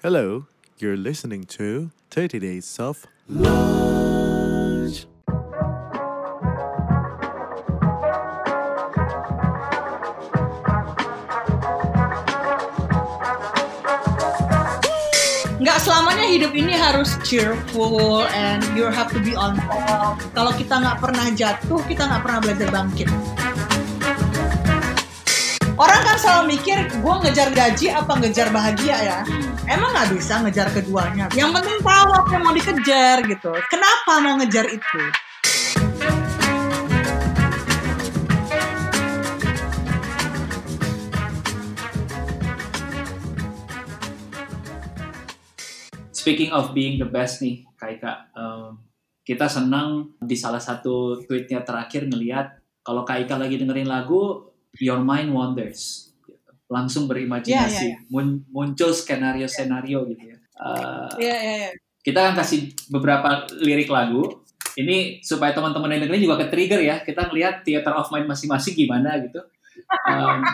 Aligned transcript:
Hello, 0.00 0.46
you're 0.78 0.96
listening 0.96 1.44
to 1.44 1.90
30 2.08 2.40
Days 2.40 2.80
of 2.80 3.04
Lunch. 3.28 5.04
nggak 15.60 15.78
selamanya 15.84 16.24
hidup 16.32 16.56
ini 16.56 16.72
harus 16.72 17.20
cheerful 17.20 18.24
and 18.32 18.64
you 18.72 18.88
have 18.88 19.12
to 19.12 19.20
be 19.20 19.36
on 19.36 19.60
top. 19.68 20.16
Kalau 20.32 20.56
kita 20.56 20.80
nggak 20.80 20.96
pernah 20.96 21.28
jatuh, 21.36 21.84
kita 21.84 22.08
nggak 22.08 22.24
pernah 22.24 22.40
belajar 22.40 22.72
bangkit. 22.72 23.08
Orang 25.76 26.00
kan 26.08 26.16
selalu 26.16 26.56
mikir, 26.56 26.88
gue 26.88 27.14
ngejar 27.20 27.52
gaji 27.52 27.92
apa 27.92 28.12
ngejar 28.16 28.48
bahagia 28.48 28.96
ya? 29.00 29.20
Emang 29.70 29.94
nggak 29.94 30.18
bisa 30.18 30.42
ngejar 30.42 30.66
keduanya. 30.74 31.30
Yang 31.30 31.62
penting 31.62 31.78
tahu 31.78 32.10
apa 32.10 32.30
yang 32.34 32.42
mau 32.42 32.50
dikejar 32.50 33.22
gitu. 33.22 33.54
Kenapa 33.70 34.18
mau 34.18 34.34
ngejar 34.42 34.66
itu? 34.66 35.02
Speaking 46.10 46.50
of 46.50 46.74
being 46.74 46.98
the 46.98 47.06
best 47.06 47.38
nih, 47.38 47.62
Kaika, 47.78 48.26
um, 48.34 48.74
kita 49.22 49.46
senang 49.46 50.18
di 50.18 50.34
salah 50.34 50.58
satu 50.58 51.22
tweetnya 51.30 51.62
terakhir 51.62 52.10
ngelihat 52.10 52.58
kalau 52.82 53.06
Kaika 53.06 53.38
lagi 53.38 53.54
dengerin 53.54 53.86
lagu 53.86 54.50
Your 54.82 54.98
Mind 54.98 55.30
Wanders, 55.30 56.09
langsung 56.70 57.10
berimajinasi, 57.10 57.90
Iya, 57.90 57.98
iya, 57.98 57.98
mun- 58.08 58.46
muncul 58.48 58.94
skenario-skenario 58.94 60.06
gitu 60.14 60.24
ya. 60.30 60.36
Uh, 60.54 61.10
Iya, 61.18 61.36
iya, 61.36 61.54
iya. 61.66 61.70
kita 62.00 62.18
akan 62.30 62.34
kasih 62.38 62.70
beberapa 62.88 63.50
lirik 63.58 63.90
lagu. 63.90 64.46
Ini 64.78 65.18
supaya 65.20 65.50
teman-teman 65.50 65.90
yang 65.90 66.06
dengerin 66.06 66.30
juga 66.30 66.38
ke 66.40 66.46
trigger 66.46 66.78
ya. 66.78 67.02
Kita 67.02 67.26
ngelihat 67.26 67.66
theater 67.66 67.90
of 67.98 68.06
mind 68.14 68.30
masing-masing 68.30 68.78
gimana 68.78 69.18
gitu. 69.18 69.42
Um, 70.06 70.46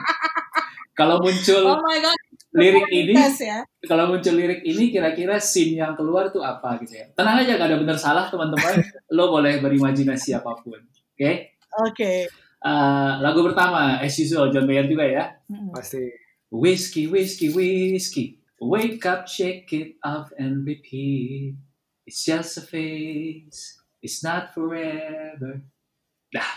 kalau 0.96 1.20
muncul 1.20 1.76
Oh 1.76 1.84
my 1.84 2.00
god. 2.00 2.16
lirik 2.56 2.88
ini, 2.88 3.12
ya. 3.44 3.60
kalau 3.84 4.08
muncul 4.08 4.32
lirik 4.32 4.64
ini 4.64 4.88
kira-kira 4.88 5.36
scene 5.36 5.76
yang 5.76 5.92
keluar 5.92 6.32
tuh 6.32 6.40
apa 6.40 6.80
gitu 6.80 6.96
ya. 6.96 7.12
Tenang 7.12 7.44
aja 7.44 7.60
gak 7.60 7.68
ada 7.68 7.76
benar 7.76 7.98
salah 8.00 8.24
teman-teman. 8.32 8.80
Lo 9.16 9.28
boleh 9.28 9.60
berimajinasi 9.60 10.32
apa 10.32 10.56
pun. 10.64 10.80
Oke. 11.12 11.60
Oke. 11.84 12.24
Uh, 12.66 13.22
lagu 13.22 13.46
pertama 13.46 14.02
as 14.02 14.18
usual 14.18 14.50
John 14.50 14.66
Mayer 14.66 14.90
juga 14.90 15.06
ya. 15.06 15.24
Pasti. 15.70 16.02
Whiskey, 16.50 17.06
whiskey, 17.06 17.54
whiskey. 17.54 18.42
Wake 18.58 19.06
up, 19.06 19.30
shake 19.30 19.70
it 19.70 20.00
off 20.02 20.34
and 20.34 20.66
repeat. 20.66 21.54
It's 22.06 22.26
just 22.26 22.58
a 22.58 22.64
phase. 22.66 23.78
It's 24.02 24.26
not 24.26 24.50
forever. 24.50 25.62
Dah. 26.34 26.52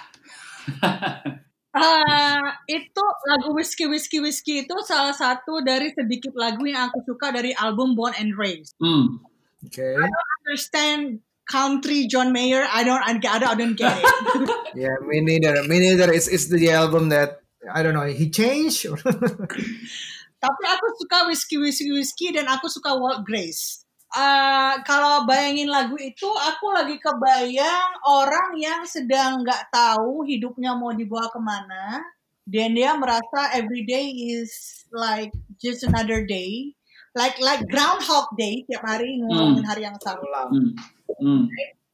Ah, 1.74 2.58
itu 2.70 3.06
lagu 3.30 3.54
Whiskey 3.54 3.86
Whiskey 3.86 4.22
Whiskey 4.22 4.66
itu 4.66 4.76
salah 4.86 5.14
satu 5.14 5.62
dari 5.62 5.94
sedikit 5.94 6.34
lagu 6.34 6.66
yang 6.66 6.90
aku 6.90 7.06
suka 7.06 7.34
dari 7.34 7.54
album 7.58 7.94
Born 7.94 8.18
and 8.18 8.34
Raised. 8.34 8.74
Hmm. 8.82 9.22
Oke. 9.66 9.98
Understand 10.46 11.22
country 11.50 12.06
John 12.06 12.32
Mayer? 12.32 12.64
I 12.70 12.86
don't, 12.86 13.02
I 13.02 13.18
don't, 13.18 13.44
I 13.44 13.56
don't 13.58 13.76
get 13.76 13.98
it. 13.98 14.06
Yeah, 14.78 14.94
me 15.02 15.20
neither. 15.26 15.66
Me 15.66 15.82
neither. 15.82 16.14
It's 16.14 16.30
it's 16.30 16.46
the 16.46 16.70
album 16.70 17.10
that 17.10 17.42
I 17.66 17.82
don't 17.82 17.98
know. 17.98 18.06
He 18.06 18.30
changed. 18.30 18.86
Tapi 20.46 20.64
aku 20.64 20.88
suka 20.96 21.28
Whiskey 21.28 21.58
Whiskey 21.58 21.92
Whiskey 21.92 22.32
dan 22.32 22.48
aku 22.48 22.70
suka 22.70 22.96
Walt 22.96 23.26
Grace. 23.26 23.84
Ah, 24.10 24.82
kalau 24.86 25.28
bayangin 25.30 25.70
lagu 25.70 25.94
itu, 26.00 26.26
aku 26.26 26.74
lagi 26.74 26.98
kebayang 26.98 27.94
orang 28.10 28.58
yang 28.58 28.82
sedang 28.82 29.46
nggak 29.46 29.70
tahu 29.70 30.26
hidupnya 30.26 30.74
mau 30.74 30.90
dibawa 30.96 31.30
ke 31.30 31.38
mana, 31.38 32.02
dan 32.50 32.74
dia 32.74 32.98
merasa 32.98 33.54
every 33.54 33.86
day 33.86 34.10
is 34.10 34.82
like 34.90 35.30
just 35.62 35.86
another 35.86 36.26
day, 36.26 36.74
like 37.14 37.38
like 37.38 37.62
Groundhog 37.70 38.34
Day 38.34 38.66
tiap 38.66 38.82
hari 38.82 39.22
ngomongin 39.22 39.66
hari 39.66 39.86
yang 39.86 40.00
sama. 40.02 40.50
Hmm. 40.50 40.74
Hmm. 41.18 41.50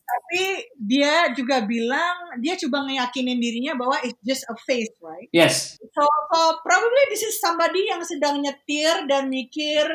Tapi 0.06 0.70
dia 0.78 1.34
juga 1.34 1.66
bilang 1.66 2.38
dia 2.38 2.53
coba 2.62 2.86
ngeyakinin 2.86 3.42
dirinya 3.42 3.74
bahwa 3.74 3.98
it's 4.06 4.22
just 4.22 4.46
a 4.48 4.56
phase, 4.68 4.92
right? 5.02 5.28
Yes. 5.34 5.81
So, 5.81 6.03
so 6.06 6.40
probably 6.62 7.03
this 7.09 7.25
is 7.25 7.42
somebody 7.42 7.90
yang 7.90 8.06
sedang 8.06 8.44
nyetir 8.46 9.09
dan 9.09 9.34
mikir 9.34 9.90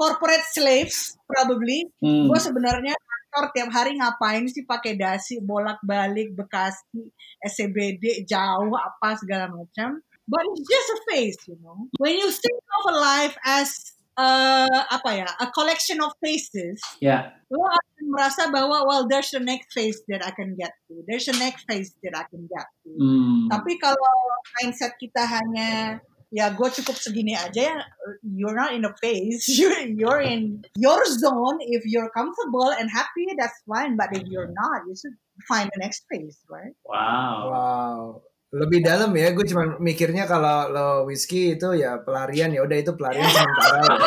corporate 0.00 0.48
slaves, 0.48 1.20
probably. 1.28 1.92
Hmm. 2.00 2.32
Gue 2.32 2.40
sebenarnya 2.40 2.96
kantor 2.96 3.44
tiap 3.52 3.70
hari 3.70 4.00
ngapain 4.00 4.48
sih 4.48 4.64
pakai 4.64 4.96
dasi 4.96 5.38
bolak-balik 5.44 6.32
Bekasi, 6.32 7.12
SCBD 7.44 8.24
jauh 8.24 8.72
apa 8.74 9.20
segala 9.20 9.52
macam. 9.52 10.00
But 10.24 10.46
it's 10.46 10.66
just 10.66 10.88
a 10.94 10.98
phase, 11.10 11.40
you 11.50 11.58
know. 11.60 11.90
When 11.98 12.16
you 12.16 12.30
think 12.32 12.58
of 12.80 12.82
a 12.90 12.96
life 12.96 13.36
as 13.44 13.98
uh, 14.18 14.80
apa 14.90 15.10
ya, 15.14 15.28
a 15.38 15.50
collection 15.54 16.00
of 16.02 16.10
phases, 16.18 16.80
Ya. 16.98 17.34
lo 17.50 17.62
akan 17.66 18.04
merasa 18.10 18.42
bahwa 18.50 18.86
well 18.86 19.04
there's 19.06 19.30
a 19.34 19.42
next 19.42 19.70
phase 19.74 20.00
that 20.10 20.22
I 20.24 20.30
can 20.34 20.54
get 20.58 20.72
to, 20.90 21.02
there's 21.06 21.28
a 21.30 21.36
next 21.38 21.66
phase 21.68 21.94
that 22.02 22.14
I 22.16 22.24
can 22.30 22.46
get 22.50 22.66
to. 22.86 22.90
Hmm. 22.98 23.46
Tapi 23.50 23.78
kalau 23.78 24.14
mindset 24.62 24.96
kita 24.98 25.22
hanya 25.22 26.00
ya 26.30 26.46
gue 26.54 26.68
cukup 26.70 26.94
segini 26.94 27.34
aja 27.34 27.74
ya 27.74 27.78
you're 28.22 28.54
not 28.54 28.70
in 28.70 28.86
a 28.86 28.94
phase 29.02 29.50
you're, 29.58 29.74
you're 29.98 30.22
in 30.22 30.62
your 30.78 31.02
zone 31.18 31.58
if 31.58 31.82
you're 31.90 32.06
comfortable 32.14 32.70
and 32.70 32.86
happy 32.86 33.26
that's 33.34 33.58
fine 33.66 33.98
but 33.98 34.06
if 34.14 34.22
you're 34.30 34.54
not 34.54 34.86
you 34.86 34.94
should 34.94 35.18
find 35.50 35.66
the 35.74 35.80
next 35.82 36.06
phase 36.06 36.38
right 36.46 36.70
Wow. 36.86 37.50
wow. 37.50 38.02
Lebih 38.50 38.82
dalam 38.82 39.14
ya. 39.14 39.30
Gue 39.30 39.46
cuma 39.46 39.78
mikirnya 39.78 40.26
kalau 40.26 40.66
lo 40.74 40.88
whiskey 41.06 41.54
itu 41.54 41.70
ya 41.78 42.02
pelarian 42.02 42.50
ya 42.50 42.66
udah 42.66 42.76
itu 42.82 42.92
pelarian 42.98 43.30
sementara. 43.30 43.78
loh. 43.86 43.98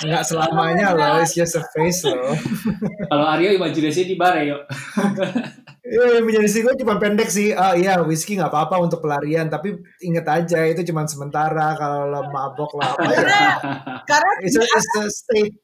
Nggak 0.06 0.24
selamanya 0.24 0.86
loh. 0.94 1.18
It's 1.18 1.34
just 1.34 1.58
a 1.58 1.64
phase 1.74 2.06
loh. 2.06 2.30
Kalau 3.10 3.26
Aryo 3.26 3.50
imajinasi 3.58 4.06
di 4.06 4.14
bar 4.14 4.38
ya, 4.38 4.54
yuk. 4.54 4.62
Iya, 5.82 6.22
imajinasi 6.22 6.62
gue 6.62 6.74
cuma 6.78 7.02
pendek 7.02 7.26
sih. 7.26 7.50
Ah 7.50 7.74
iya, 7.74 7.98
whiskey 8.06 8.38
nggak 8.38 8.54
apa-apa 8.54 8.78
untuk 8.86 9.02
pelarian, 9.02 9.50
tapi 9.50 9.74
inget 10.06 10.22
aja 10.30 10.62
itu 10.70 10.86
cuma 10.86 11.02
sementara. 11.10 11.74
Kalau 11.74 12.06
lo 12.06 12.30
mabok 12.30 12.70
lah 12.78 12.94
apa 12.94 13.02
ya. 13.02 13.18
karena 13.18 13.42
karena 14.06 14.30
It's 14.46 14.54
a, 14.54 14.62
it's 14.62 14.88
a 14.94 15.04
state. 15.10 15.54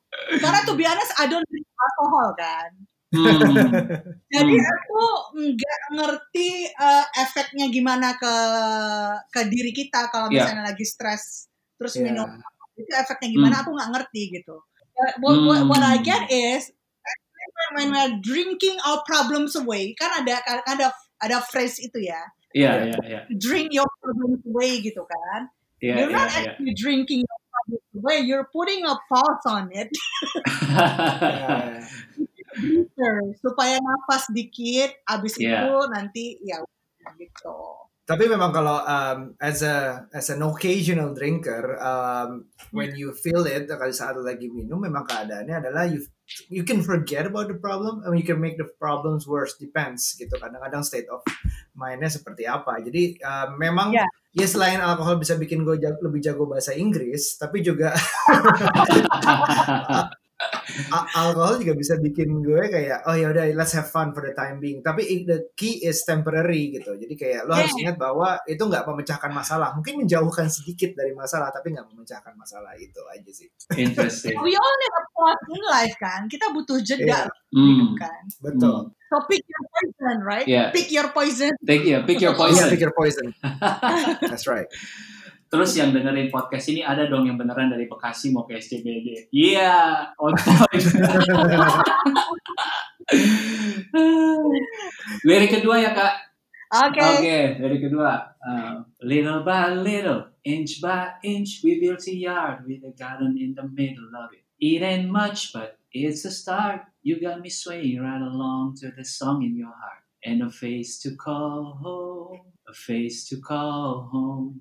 karena 0.43 0.65
to 0.65 0.73
be 0.75 0.83
honest 0.89 1.13
I 1.21 1.29
don't 1.29 1.45
drink 1.47 1.69
alcohol 1.77 2.33
kan 2.35 2.71
Hmm. 3.07 3.55
jadi 4.35 4.55
Hmm. 4.59 4.73
aku 4.75 5.03
nggak 5.55 5.81
ngerti 5.95 6.67
uh, 6.75 7.07
efeknya 7.23 7.71
gimana 7.71 8.19
ke 8.19 8.35
ke 9.31 9.47
diri 9.47 9.71
kita 9.71 10.11
kalau 10.11 10.27
Iya. 10.27 10.43
misalnya 10.43 10.65
lagi 10.75 10.83
stres 10.83 11.47
terus 11.79 11.95
Iya. 11.95 12.11
minum 12.11 12.27
itu 12.75 12.91
efeknya 12.91 13.29
gimana 13.31 13.55
Hmm. 13.57 13.63
aku 13.63 13.71
nggak 13.79 13.91
ngerti 13.95 14.23
gitu 14.43 14.57
But 14.97 15.13
what, 15.21 15.37
what, 15.45 15.61
what 15.71 15.83
I 15.85 16.01
Hmm. 16.01 16.09
get 16.09 16.23
is 16.33 16.73
when 17.79 17.93
we're 17.95 18.17
drinking 18.25 18.75
our 18.83 19.05
problems 19.07 19.55
away 19.55 19.95
kan 19.95 20.11
ada 20.25 20.43
ada 20.67 20.91
ada 21.23 21.39
phrase 21.47 21.79
itu 21.79 22.03
ya 22.03 22.19
Iya, 22.57 22.89
iya, 22.89 22.97
iya. 23.05 23.21
drink 23.37 23.69
your 23.71 23.87
problems 24.01 24.41
away 24.49 24.81
gitu 24.81 25.05
kan 25.05 25.53
Iya, 25.79 25.95
you're 26.01 26.11
iya, 26.11 26.17
not 26.17 26.29
iya. 26.33 26.39
actually 26.57 26.73
drinking 26.75 27.21
your 27.23 27.41
problems 27.53 27.87
away 28.01 28.19
you're 28.25 28.49
putting 28.51 28.83
a 28.83 28.97
pause 29.07 29.45
on 29.47 29.69
it 29.71 29.93
Ya, 32.97 33.13
supaya 33.37 33.77
nafas 33.77 34.33
dikit 34.33 34.97
abis 35.05 35.37
Iya. 35.37 35.69
itu 35.69 35.75
nanti 35.89 36.25
ya 36.41 36.59
gitu 37.15 37.53
Tapi 38.07 38.31
memang 38.31 38.55
kalau 38.55 38.79
um, 38.81 39.35
as 39.43 39.67
a 39.67 40.07
as 40.15 40.31
an 40.31 40.39
occasional 40.41 41.11
drinker, 41.11 41.75
um, 41.77 42.47
when 42.71 42.95
you 42.95 43.11
feel 43.11 43.43
it 43.43 43.67
kalau 43.67 43.91
saat 43.91 44.15
lagi 44.17 44.47
minum, 44.47 44.79
memang 44.79 45.03
keadaannya 45.03 45.59
adalah 45.59 45.83
you 45.85 45.99
you 46.47 46.63
can 46.63 46.87
forget 46.87 47.27
about 47.27 47.51
the 47.51 47.59
problem, 47.59 48.07
mean, 48.07 48.23
you 48.23 48.25
can 48.25 48.39
make 48.39 48.55
the 48.55 48.69
problems 48.79 49.27
worse. 49.27 49.59
Depends 49.59 50.15
gitu. 50.15 50.31
Kadang-kadang 50.39 50.87
state 50.87 51.11
of 51.11 51.19
mindnya 51.75 52.07
seperti 52.07 52.47
apa. 52.47 52.79
Jadi 52.79 53.19
um, 53.21 53.59
memang 53.59 53.91
Ya. 53.91 54.07
ya 54.33 54.47
selain 54.47 54.79
alkohol 54.79 55.19
bisa 55.19 55.35
bikin 55.35 55.67
gue 55.67 55.75
jago- 55.77 56.07
lebih 56.07 56.23
jago 56.23 56.47
bahasa 56.47 56.79
Inggris, 56.79 57.35
tapi 57.35 57.59
juga 57.59 57.91
alkohol 61.17 61.57
juga 61.61 61.73
bisa 61.73 61.97
bikin 61.97 62.45
gue 62.45 62.69
kayak 62.69 63.09
oh 63.09 63.17
ya 63.17 63.33
udah 63.33 63.49
let's 63.57 63.73
have 63.73 63.89
fun 63.89 64.13
for 64.13 64.21
the 64.21 64.37
time 64.37 64.61
being. 64.61 64.85
Tapi 64.85 65.25
the 65.25 65.49
key 65.57 65.81
is 65.81 66.05
temporary 66.05 66.77
gitu. 66.77 66.93
Jadi 66.97 67.15
kayak 67.17 67.49
lo 67.49 67.57
harus 67.57 67.73
ingat 67.81 67.97
bahwa 67.97 68.37
itu 68.45 68.61
nggak 68.61 68.85
memecahkan 68.85 69.33
masalah. 69.33 69.73
Mungkin 69.73 70.05
menjauhkan 70.05 70.53
sedikit 70.53 70.93
dari 70.93 71.17
masalah 71.17 71.49
tapi 71.49 71.73
nggak 71.73 71.89
memecahkan 71.89 72.35
masalah. 72.37 72.77
Itu 72.77 73.01
aja 73.09 73.31
sih. 73.33 73.49
Interesting. 73.81 74.37
we 74.45 74.53
all 74.53 74.77
need 74.77 74.95
a 74.95 75.03
pause 75.17 75.45
in 75.57 75.63
life 75.73 75.97
kan? 75.97 76.21
Kita 76.29 76.53
butuh 76.53 76.79
jeda 76.85 77.05
Iya. 77.07 77.21
Hmm. 77.57 77.97
kan? 77.97 78.23
Betul. 78.43 78.93
So 79.07 79.17
pick 79.31 79.41
your 79.47 79.65
poison 79.73 80.17
right? 80.27 80.47
Yeah. 80.51 80.75
pick 80.75 80.93
your 80.93 81.09
poison. 81.15 81.55
Take 81.65 81.87
yeah, 81.89 82.05
pick 82.05 82.21
your 82.21 82.37
poison. 82.37 82.69
pick 82.69 82.83
your 82.83 82.93
poison. 82.93 83.33
That's 84.29 84.45
right 84.45 84.69
Terus 85.47 85.79
yang 85.79 85.95
dengerin 85.95 86.27
podcast 86.35 86.67
ini 86.75 86.83
ada 86.83 87.07
dong 87.07 87.23
yang 87.31 87.39
beneran 87.39 87.71
dari 87.71 87.87
Bekasi 87.87 88.35
mau 88.35 88.43
ke 88.43 88.59
SCBD. 88.59 89.31
Iya, 89.31 90.11
on 90.19 90.35
point. 90.35 90.87
lirik 95.23 95.51
kedua 95.55 95.79
ya 95.79 95.95
kak. 95.95 96.15
Oke. 96.91 96.99
Oke, 96.99 97.39
lirik 97.63 97.81
kedua. 97.87 98.35
Uh, 98.43 98.83
little 99.07 99.47
by 99.47 99.71
little, 99.71 100.35
inch 100.43 100.83
by 100.83 101.15
inch, 101.23 101.63
we 101.63 101.79
built 101.79 102.03
a 102.11 102.15
yard 102.15 102.67
with 102.67 102.83
a 102.83 102.91
garden 102.99 103.39
in 103.39 103.55
the 103.55 103.63
middle 103.63 104.11
of 104.19 104.35
it. 104.35 104.43
It 104.59 104.83
ain't 104.83 105.07
much, 105.07 105.55
but 105.55 105.79
it's 105.95 106.27
a 106.27 106.33
start. 106.35 106.83
You 107.07 107.23
got 107.23 107.39
me 107.39 107.51
swaying 107.55 108.03
right 108.03 108.21
along 108.21 108.83
to 108.83 108.91
the 108.91 109.05
song 109.07 109.47
in 109.47 109.55
your 109.55 109.71
heart. 109.71 110.03
And 110.27 110.43
a 110.43 110.51
face 110.51 110.99
to 111.07 111.15
call 111.15 111.79
home, 111.79 112.51
a 112.67 112.75
face 112.75 113.29
to 113.31 113.39
call 113.39 114.11
home. 114.11 114.59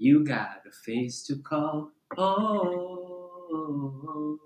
You 0.00 0.24
got 0.24 0.64
a 0.64 0.72
face 0.72 1.20
to 1.28 1.36
call 1.44 1.92
home. 2.16 4.40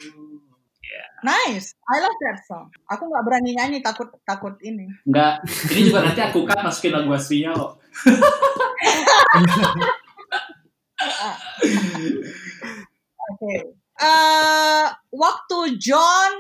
Nice. 1.23 1.79
I 1.87 2.03
love 2.03 2.19
that 2.27 2.43
song. 2.45 2.75
Aku 2.91 3.07
nggak 3.07 3.23
berani 3.23 3.55
nyanyi 3.55 3.79
takut 3.79 4.11
takut 4.27 4.59
ini. 4.67 4.91
Enggak, 5.07 5.47
ini 5.71 5.89
juga 5.89 6.11
nanti 6.11 6.21
aku 6.27 6.43
cut 6.43 6.59
masukin 6.59 6.91
lagu 6.93 7.15
aslinya 7.15 7.55
kok. 7.55 7.79
Oke. 13.31 13.55
Eh, 13.95 14.87
waktu 15.15 15.59
John 15.79 16.33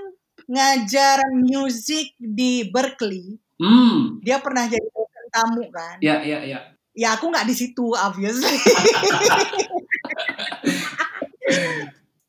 ngajar 0.50 1.22
musik 1.38 2.18
di 2.18 2.66
Berkeley, 2.68 3.38
Hmm, 3.54 4.18
dia 4.18 4.42
pernah 4.42 4.66
jadi 4.66 4.82
tamu 5.30 5.62
kan? 5.70 6.02
ya, 6.02 6.18
ya, 6.26 6.42
ya. 6.42 6.73
Ya 6.94 7.18
aku 7.18 7.30
nggak 7.30 7.46
di 7.50 7.54
situ 7.58 7.94
obviously. 7.98 8.54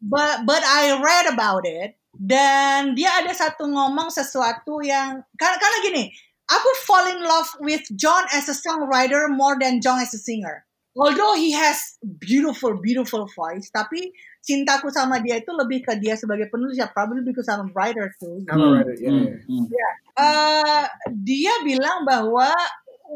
but 0.01 0.45
but 0.45 0.63
I 0.65 0.97
read 0.97 1.33
about 1.33 1.69
it 1.69 1.95
dan 2.15 2.95
dia 2.95 3.11
ada 3.21 3.31
satu 3.35 3.67
ngomong 3.67 4.07
sesuatu 4.07 4.79
yang 4.81 5.21
karena, 5.35 5.57
karena 5.59 5.77
gini, 5.83 6.03
aku 6.47 6.69
fall 6.87 7.05
in 7.11 7.21
love 7.21 7.49
with 7.59 7.83
John 7.99 8.23
as 8.31 8.47
a 8.47 8.55
songwriter 8.55 9.27
more 9.27 9.59
than 9.59 9.83
John 9.83 9.99
as 9.99 10.15
a 10.15 10.21
singer. 10.21 10.63
Although 10.95 11.35
he 11.35 11.51
has 11.51 11.99
beautiful 12.23 12.79
beautiful 12.79 13.27
voice, 13.35 13.67
tapi 13.67 14.15
cintaku 14.39 14.87
sama 14.95 15.19
dia 15.19 15.43
itu 15.43 15.51
lebih 15.51 15.83
ke 15.83 15.99
dia 15.99 16.15
sebagai 16.15 16.47
penulis 16.47 16.79
ya 16.79 16.87
probably 16.87 17.19
because 17.19 17.51
I'm 17.51 17.67
a 17.67 17.71
writer 17.75 18.15
too. 18.15 18.47
I'm 18.47 18.63
a 18.63 18.69
writer, 18.79 18.95
yeah, 18.95 19.11
hmm, 19.11 19.67
yeah. 19.67 19.93
hmm. 19.99 20.15
Eh, 20.15 20.85
dia 21.11 21.51
bilang 21.67 22.07
bahwa 22.07 22.47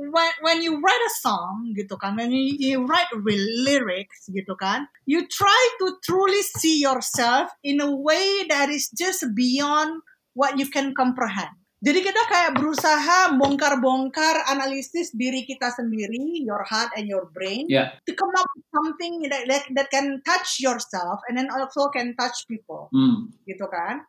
when 0.08 0.32
when 0.40 0.64
you 0.64 0.80
write 0.80 1.04
a 1.04 1.14
song 1.20 1.76
gitu 1.76 2.00
kan, 2.00 2.16
when 2.16 2.32
you, 2.32 2.56
you 2.56 2.78
write 2.88 3.12
real 3.12 3.44
lyrics 3.68 4.32
gitu 4.32 4.56
kan, 4.56 4.88
you 5.04 5.28
try 5.28 5.62
to 5.84 6.00
truly 6.00 6.40
see 6.56 6.80
yourself 6.80 7.52
in 7.62 7.84
a 7.84 7.92
way 7.92 8.48
that 8.48 8.72
is 8.72 8.88
just 8.96 9.28
beyond 9.36 10.00
what 10.32 10.56
you 10.56 10.72
can 10.72 10.96
comprehend. 10.96 11.52
Jadi 11.80 12.04
kita 12.04 12.22
kayak 12.28 12.60
berusaha 12.60 13.40
bongkar-bongkar 13.40 14.52
analisis 14.52 15.16
diri 15.16 15.48
kita 15.48 15.72
sendiri, 15.72 16.44
your 16.44 16.60
heart 16.68 16.92
and 17.00 17.08
your 17.08 17.32
brain, 17.32 17.72
Ya. 17.72 17.96
to 18.04 18.12
come 18.12 18.36
up 18.36 18.48
with 18.52 18.68
something 18.68 19.24
that, 19.32 19.48
that 19.48 19.64
that 19.72 19.88
can 19.88 20.20
touch 20.28 20.60
yourself 20.60 21.24
and 21.32 21.40
then 21.40 21.48
also 21.48 21.88
can 21.88 22.16
touch 22.20 22.44
people 22.52 22.92
Hmm. 22.92 23.32
gitu 23.48 23.64
kan. 23.72 24.04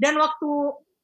Dan 0.00 0.16
waktu 0.16 0.48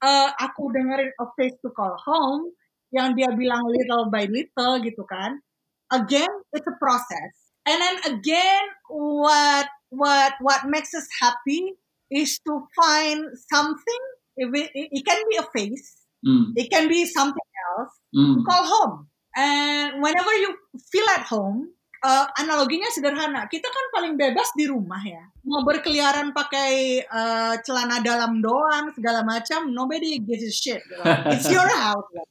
eh, 0.01 0.29
aku 0.41 0.73
dengerin 0.73 1.13
A 1.21 1.27
Face 1.37 1.61
to 1.61 1.69
Call 1.73 1.93
Home 2.09 2.53
yang 2.95 3.15
dia 3.19 3.31
bilang 3.35 3.67
little 3.67 4.09
by 4.11 4.27
little 4.31 4.79
gitu 4.83 5.03
kan. 5.07 5.43
Again, 5.91 6.31
it's 6.55 6.67
a 6.67 6.77
process. 6.79 7.33
And 7.67 7.79
then 7.79 7.97
again, 8.19 8.65
what 8.91 9.67
what 9.91 10.35
what 10.43 10.67
makes 10.67 10.95
us 10.95 11.07
happy 11.23 11.75
is 12.11 12.39
to 12.47 12.67
find 12.75 13.27
something. 13.51 14.03
It, 14.37 14.53
it 14.75 15.03
can 15.07 15.21
be 15.33 15.37
a 15.41 15.47
face, 15.55 15.97
Hmm. 16.27 16.53
it 16.57 16.69
can 16.69 16.89
be 16.89 17.07
something 17.07 17.49
else. 17.71 17.93
Hmm. 18.13 18.43
Call 18.45 18.65
home. 18.67 18.95
And 19.37 20.03
whenever 20.03 20.33
you 20.37 20.57
feel 20.93 21.07
at 21.15 21.23
home, 21.29 21.76
eh, 22.03 22.27
analoginya 22.41 22.91
sederhana. 22.91 23.47
Kita 23.47 23.65
kan 23.67 23.87
paling 23.93 24.15
bebas 24.19 24.53
di 24.53 24.69
rumah 24.69 25.01
ya. 25.01 25.25
Mau 25.47 25.63
berkeliaran 25.63 26.35
pakai 26.35 27.01
eh, 27.03 27.55
celana 27.63 28.03
dalam 28.03 28.43
doang 28.43 28.93
segala 28.93 29.23
macam, 29.23 29.71
nobody 29.71 30.19
gives 30.21 30.45
a 30.45 30.53
shit. 30.53 30.81
gitu. 30.85 31.03
It's 31.33 31.49
your 31.49 31.67
house. 31.69 32.05
gitu. 32.13 32.25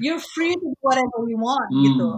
You're 0.00 0.22
free 0.34 0.54
to 0.54 0.66
do 0.72 0.78
whatever 0.80 1.24
you 1.26 1.36
want 1.36 1.68
Hmm. 1.70 1.84
gitu. 1.84 2.10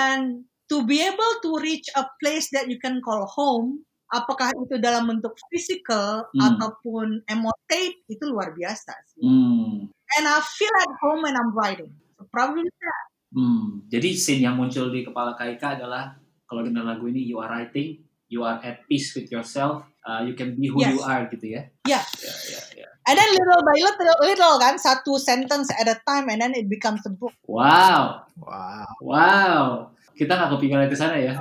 And 0.00 0.24
to 0.72 0.82
be 0.82 1.00
able 1.00 1.32
to 1.44 1.60
reach 1.60 1.86
a 1.94 2.08
place 2.18 2.48
that 2.52 2.66
you 2.66 2.80
can 2.80 2.98
call 3.04 3.24
home, 3.28 3.84
apakah 4.10 4.50
itu 4.54 4.78
dalam 4.78 5.06
bentuk 5.08 5.34
physical 5.50 6.24
Hmm. 6.34 6.42
ataupun 6.54 7.22
emotate 7.26 8.02
itu 8.06 8.24
luar 8.28 8.52
biasa 8.52 8.92
sih. 9.14 9.22
Hmm. 9.22 9.88
And 10.14 10.24
I 10.26 10.38
feel 10.44 10.70
at 10.78 10.92
home 11.02 11.26
when 11.26 11.34
I'm 11.34 11.50
writing. 11.54 11.90
So 12.14 12.26
probably 12.30 12.62
that. 12.68 13.04
Hmm. 13.34 13.82
Jadi 13.90 14.14
scene 14.14 14.46
yang 14.46 14.54
muncul 14.54 14.94
di 14.94 15.02
kepala 15.02 15.34
Kaika 15.34 15.74
adalah 15.74 16.14
kalau 16.46 16.62
dengar 16.62 16.86
lagu 16.86 17.10
ini 17.10 17.26
you 17.26 17.42
are 17.42 17.50
writing, 17.50 17.98
you 18.30 18.46
are 18.46 18.62
at 18.62 18.86
peace 18.86 19.10
with 19.18 19.26
yourself, 19.28 19.82
uh, 20.06 20.22
you 20.22 20.38
can 20.38 20.54
be 20.54 20.70
who 20.70 20.78
Yes. 20.78 20.94
you 20.94 21.00
are 21.02 21.26
gitu 21.26 21.46
ya. 21.58 21.62
Yeah. 21.82 22.04
Ya, 22.22 22.34
ya, 22.54 22.60
ya. 22.78 22.88
And 23.04 23.18
then 23.20 23.28
little 23.36 23.60
by 23.66 23.76
little, 23.76 24.18
little 24.24 24.54
kan, 24.62 24.80
satu 24.80 25.20
sentence 25.20 25.68
at 25.76 25.84
a 25.90 25.98
time, 26.08 26.30
and 26.32 26.40
then 26.40 26.56
it 26.56 26.70
becomes 26.72 27.04
a 27.04 27.12
book. 27.12 27.36
Wow, 27.44 28.24
Wow, 28.40 28.88
wow. 29.04 29.93
Kita 30.14 30.32
nggak 30.38 30.50
kepikiran 30.54 30.86
ke 30.86 30.96
sana 30.96 31.18
ya. 31.18 31.34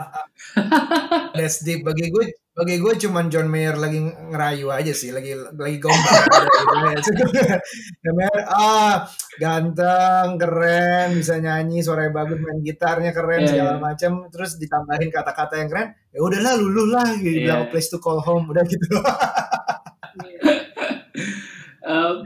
that's 1.37 1.61
deep. 1.61 1.85
Bagi 1.85 2.09
gue, 2.09 2.25
bagi 2.57 2.81
gue 2.81 2.93
cuman 3.05 3.29
John 3.29 3.45
Mayer 3.49 3.77
lagi 3.77 4.01
ngerayu 4.01 4.73
aja 4.73 4.89
sih, 4.89 5.13
lagi 5.13 5.37
lagi 5.37 5.77
gombal. 5.77 6.21
gitu. 6.97 7.13
John 8.01 8.15
Mayer, 8.17 8.41
ah 8.49 9.05
ganteng, 9.37 10.41
keren, 10.41 11.21
bisa 11.21 11.37
nyanyi, 11.37 11.85
suaranya 11.85 12.13
bagus, 12.17 12.41
main 12.41 12.65
gitarnya 12.65 13.13
keren 13.13 13.45
Iya, 13.45 13.49
segala 13.53 13.73
iya. 13.77 13.81
macam. 13.81 14.11
Terus 14.33 14.57
ditambahin 14.57 15.09
kata-kata 15.13 15.53
yang 15.61 15.69
keren, 15.69 15.87
ya 16.09 16.19
udahlah 16.25 16.53
luluh 16.57 16.87
lah, 16.89 17.09
gitu. 17.21 17.45
Bilang 17.45 17.65
a 17.65 17.67
place 17.69 17.93
to 17.93 18.01
call 18.01 18.19
home, 18.25 18.49
udah 18.49 18.65
gitu. 18.65 18.85
Um, 21.83 22.23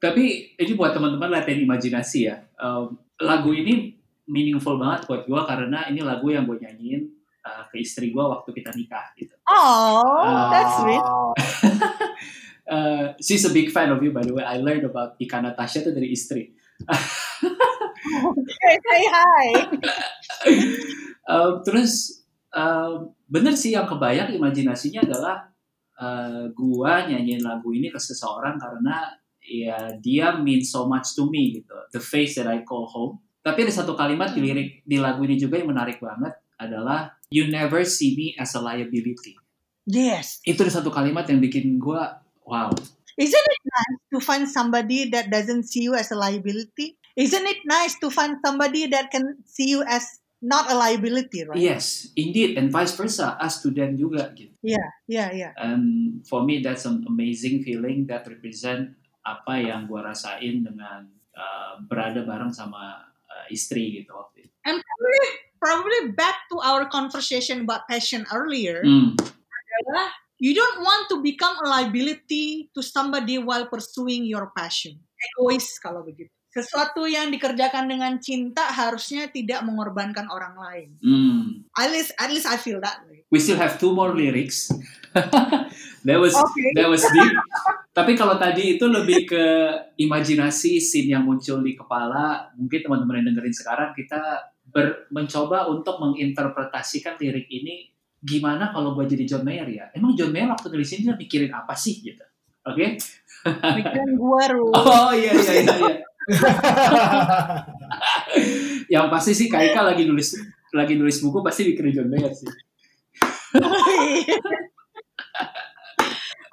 tapi 0.00 0.56
ini 0.56 0.72
buat 0.76 0.96
teman-teman 0.96 1.28
latihan 1.28 1.60
imajinasi 1.60 2.18
ya. 2.24 2.40
Um, 2.56 2.96
lagu 3.20 3.52
ini 3.52 4.00
meaningful 4.24 4.80
banget 4.80 5.04
buat 5.08 5.22
gue 5.28 5.40
karena 5.44 5.88
ini 5.92 6.00
lagu 6.00 6.32
yang 6.32 6.48
gue 6.48 6.56
nyanyiin 6.60 7.08
uh, 7.44 7.68
ke 7.68 7.80
istri 7.84 8.12
gue 8.12 8.24
waktu 8.24 8.50
kita 8.52 8.72
nikah 8.72 9.12
gitu. 9.16 9.36
Oh, 9.48 10.48
that's 10.48 10.80
sweet. 10.80 11.02
Oh, 11.02 11.32
Uh, 12.64 13.12
she's 13.20 13.44
a 13.44 13.52
big 13.52 13.68
fan 13.68 13.92
of 13.92 14.00
you 14.02 14.10
by 14.10 14.24
the 14.24 14.32
way. 14.32 14.42
I 14.42 14.56
learned 14.56 14.88
about 14.88 15.20
Ika 15.20 15.36
Natasha 15.44 15.84
itu 15.84 15.92
dari 15.92 16.08
istri. 16.12 16.52
Okay, 18.04 18.76
say 18.84 19.02
hi. 19.08 19.46
Um, 21.24 21.60
terus 21.66 22.20
um, 22.52 23.16
bener 23.24 23.56
sih 23.56 23.72
yang 23.72 23.88
kebayang 23.88 24.36
imajinasinya 24.36 25.08
adalah 25.08 25.48
uh, 25.96 26.52
gua 26.52 27.08
nyanyiin 27.08 27.40
lagu 27.40 27.72
ini 27.72 27.88
ke 27.88 27.96
seseorang 27.96 28.60
karena 28.60 29.08
ya 29.40 29.96
dia 30.04 30.36
means 30.36 30.68
so 30.68 30.84
much 30.84 31.16
to 31.16 31.32
me 31.32 31.64
gitu. 31.64 31.72
The 31.96 32.02
face 32.02 32.36
that 32.36 32.44
I 32.44 32.60
call 32.60 32.84
home. 32.84 33.24
Tapi 33.44 33.58
ada 33.68 33.72
satu 33.76 33.92
kalimat 33.92 34.32
di 34.32 34.40
Hmm. 34.40 34.48
lirik 34.48 34.68
di 34.88 34.96
lagu 34.96 35.20
ini 35.28 35.36
juga 35.36 35.60
yang 35.60 35.68
menarik 35.68 36.00
banget 36.00 36.32
adalah 36.56 37.12
you 37.28 37.44
never 37.52 37.84
see 37.84 38.16
me 38.16 38.32
as 38.40 38.56
a 38.56 38.60
liability. 38.64 39.36
Yes. 39.84 40.40
Itu 40.48 40.64
ada 40.64 40.80
satu 40.80 40.88
kalimat 40.88 41.28
yang 41.28 41.44
bikin 41.44 41.76
gua 41.76 42.24
wow. 42.48 42.72
Isn't 43.20 43.46
it 43.46 43.62
nice 43.68 44.00
to 44.10 44.18
find 44.18 44.48
somebody 44.48 45.12
that 45.12 45.28
doesn't 45.28 45.68
see 45.68 45.86
you 45.86 45.92
as 45.92 46.08
a 46.08 46.18
liability? 46.18 46.96
Isn't 47.14 47.46
it 47.46 47.62
nice 47.68 47.94
to 48.02 48.10
find 48.10 48.40
somebody 48.42 48.90
that 48.90 49.12
can 49.12 49.44
see 49.46 49.70
you 49.70 49.86
as 49.86 50.18
not 50.42 50.66
a 50.66 50.74
liability, 50.74 51.46
right? 51.46 51.54
Yes, 51.54 52.10
indeed, 52.18 52.58
and 52.58 52.74
vice 52.74 52.96
versa, 52.98 53.38
us 53.38 53.62
to 53.62 53.70
them 53.70 53.94
juga 53.94 54.34
gitu. 54.34 54.50
Yeah, 54.64 54.88
yeah, 55.06 55.28
yeah. 55.30 55.52
And 55.54 56.20
for 56.26 56.42
me 56.42 56.64
that's 56.64 56.88
an 56.88 57.04
amazing 57.06 57.62
feeling 57.62 58.08
that 58.08 58.24
represent 58.24 58.96
apa 59.20 59.62
yang 59.62 59.84
gua 59.86 60.10
rasain 60.10 60.64
dengan 60.64 61.06
uh, 61.36 61.80
berada 61.86 62.24
bareng 62.24 62.50
sama 62.50 63.13
uh, 63.44 63.52
istri 63.52 64.00
gitu 64.00 64.16
waktu 64.16 64.48
itu. 64.48 64.52
And 64.64 64.80
probably, 64.80 65.24
probably 65.60 66.00
back 66.16 66.48
to 66.48 66.56
our 66.64 66.88
conversation 66.88 67.68
about 67.68 67.84
passion 67.84 68.24
earlier, 68.32 68.80
Hmm, 68.80 69.12
adalah 69.84 70.08
you 70.40 70.56
don't 70.56 70.80
want 70.80 71.12
to 71.12 71.20
become 71.20 71.52
a 71.60 71.66
liability 71.68 72.72
to 72.72 72.80
somebody 72.80 73.36
while 73.36 73.68
pursuing 73.68 74.24
your 74.24 74.48
passion. 74.56 74.96
Egois 75.20 75.76
kalau 75.78 76.00
begitu. 76.00 76.32
Sesuatu 76.54 77.02
yang 77.10 77.34
dikerjakan 77.34 77.90
dengan 77.90 78.14
cinta 78.22 78.70
harusnya 78.70 79.26
tidak 79.26 79.66
mengorbankan 79.66 80.30
orang 80.30 80.54
lain. 80.54 80.88
hmm. 81.02 81.66
At 81.74 81.90
least, 81.90 82.14
at 82.14 82.30
least 82.30 82.46
I 82.46 82.56
feel 82.56 82.78
that 82.78 83.02
way. 83.10 83.26
We 83.28 83.42
still 83.42 83.58
have 83.58 83.76
two 83.82 83.90
more 83.90 84.14
lyrics. 84.14 84.70
that 86.04 86.18
was 86.20 86.34
Okay. 86.36 86.70
that 86.76 86.88
was 86.88 87.02
deep. 87.02 87.32
Tapi 87.94 88.18
kalau 88.18 88.36
tadi 88.36 88.76
itu 88.76 88.84
lebih 88.90 89.24
ke 89.28 89.44
imajinasi 89.96 90.82
scene 90.82 91.14
yang 91.14 91.24
muncul 91.24 91.62
di 91.62 91.78
kepala. 91.78 92.50
Mungkin 92.58 92.80
teman-teman 92.84 93.22
yang 93.22 93.26
dengerin 93.34 93.54
sekarang 93.54 93.90
kita 93.94 94.50
ber, 94.68 95.06
mencoba 95.14 95.70
untuk 95.70 96.02
menginterpretasikan 96.02 97.16
lirik 97.22 97.46
ini 97.48 97.94
gimana 98.24 98.72
kalau 98.72 98.96
gue 98.96 99.04
jadi 99.06 99.24
John 99.28 99.44
Mayer 99.44 99.68
ya? 99.68 99.84
Emang 99.94 100.16
John 100.16 100.32
Mayer 100.32 100.48
waktu 100.50 100.72
nulis 100.72 100.90
ini 100.96 101.06
dia 101.06 101.14
mikirin 101.14 101.52
apa 101.52 101.76
sih 101.76 102.00
gitu? 102.00 102.24
Oke? 102.64 102.96
Pikiran 103.44 104.10
gue, 104.16 104.44
Ru. 104.56 104.72
Oh 104.74 105.12
iya 105.12 105.32
iya 105.36 105.52
iya. 105.60 105.74
iya. 105.76 105.96
Yang 108.96 109.06
pasti 109.12 109.32
sih 109.36 109.52
Kaika 109.52 109.84
lagi 109.84 110.08
nulis 110.08 110.32
lagi 110.72 110.96
nulis 110.96 111.20
buku 111.20 111.44
pasti 111.44 111.68
mikirin 111.68 111.92
John 111.92 112.08
Mayer 112.08 112.32
sih. 112.32 112.48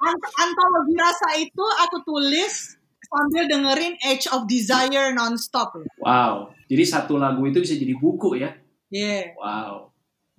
Ant- 0.02 0.32
antologi 0.42 0.94
rasa 0.98 1.28
itu 1.38 1.64
aku 1.86 2.02
tulis 2.02 2.74
sambil 3.06 3.44
dengerin 3.46 3.94
Age 4.02 4.26
of 4.32 4.48
Desire 4.50 5.14
nonstop. 5.14 5.78
Wow. 6.00 6.50
Jadi 6.66 6.84
satu 6.88 7.20
lagu 7.20 7.44
itu 7.44 7.60
bisa 7.60 7.76
jadi 7.76 7.94
buku 7.94 8.40
ya? 8.40 8.56
Yeah. 8.88 9.36
Wow. 9.36 9.92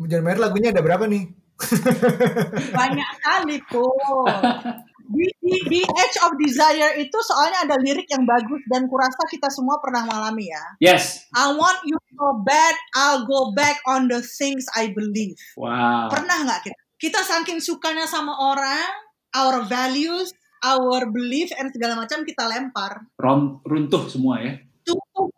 John 0.03 0.25
Mayer 0.25 0.41
lagunya 0.41 0.73
ada 0.73 0.81
berapa 0.81 1.05
nih? 1.05 1.29
Banyak 2.73 3.11
kali 3.21 3.61
tuh. 3.69 3.93
Di, 5.03 5.27
di, 5.37 5.55
di 5.69 5.81
Age 5.85 6.17
of 6.25 6.33
Desire 6.41 6.97
itu 6.97 7.17
soalnya 7.21 7.69
ada 7.69 7.75
lirik 7.77 8.09
yang 8.09 8.25
bagus 8.25 8.63
dan 8.71 8.89
kurasa 8.89 9.21
kita 9.29 9.51
semua 9.53 9.77
pernah 9.77 10.07
mengalami 10.09 10.49
ya. 10.49 10.63
Yes. 10.81 11.29
I 11.35 11.53
want 11.53 11.85
you 11.85 11.99
so 12.17 12.41
bad, 12.41 12.73
I'll 12.97 13.27
go 13.29 13.53
back 13.53 13.83
on 13.85 14.09
the 14.09 14.25
things 14.25 14.65
I 14.73 14.89
believe. 14.89 15.37
Wow. 15.53 16.09
Pernah 16.09 16.47
nggak 16.49 16.61
kita? 16.65 16.79
Kita 16.97 17.19
saking 17.19 17.59
sukanya 17.59 18.07
sama 18.07 18.31
orang, 18.31 18.87
our 19.33 19.65
values, 19.65 20.31
our 20.61 21.09
belief, 21.09 21.51
and 21.57 21.69
segala 21.69 21.97
macam 21.97 22.23
kita 22.23 22.45
lempar. 22.47 23.05
Runtuh 23.19 24.07
semua 24.07 24.39
ya. 24.39 24.53
To, 24.87 24.93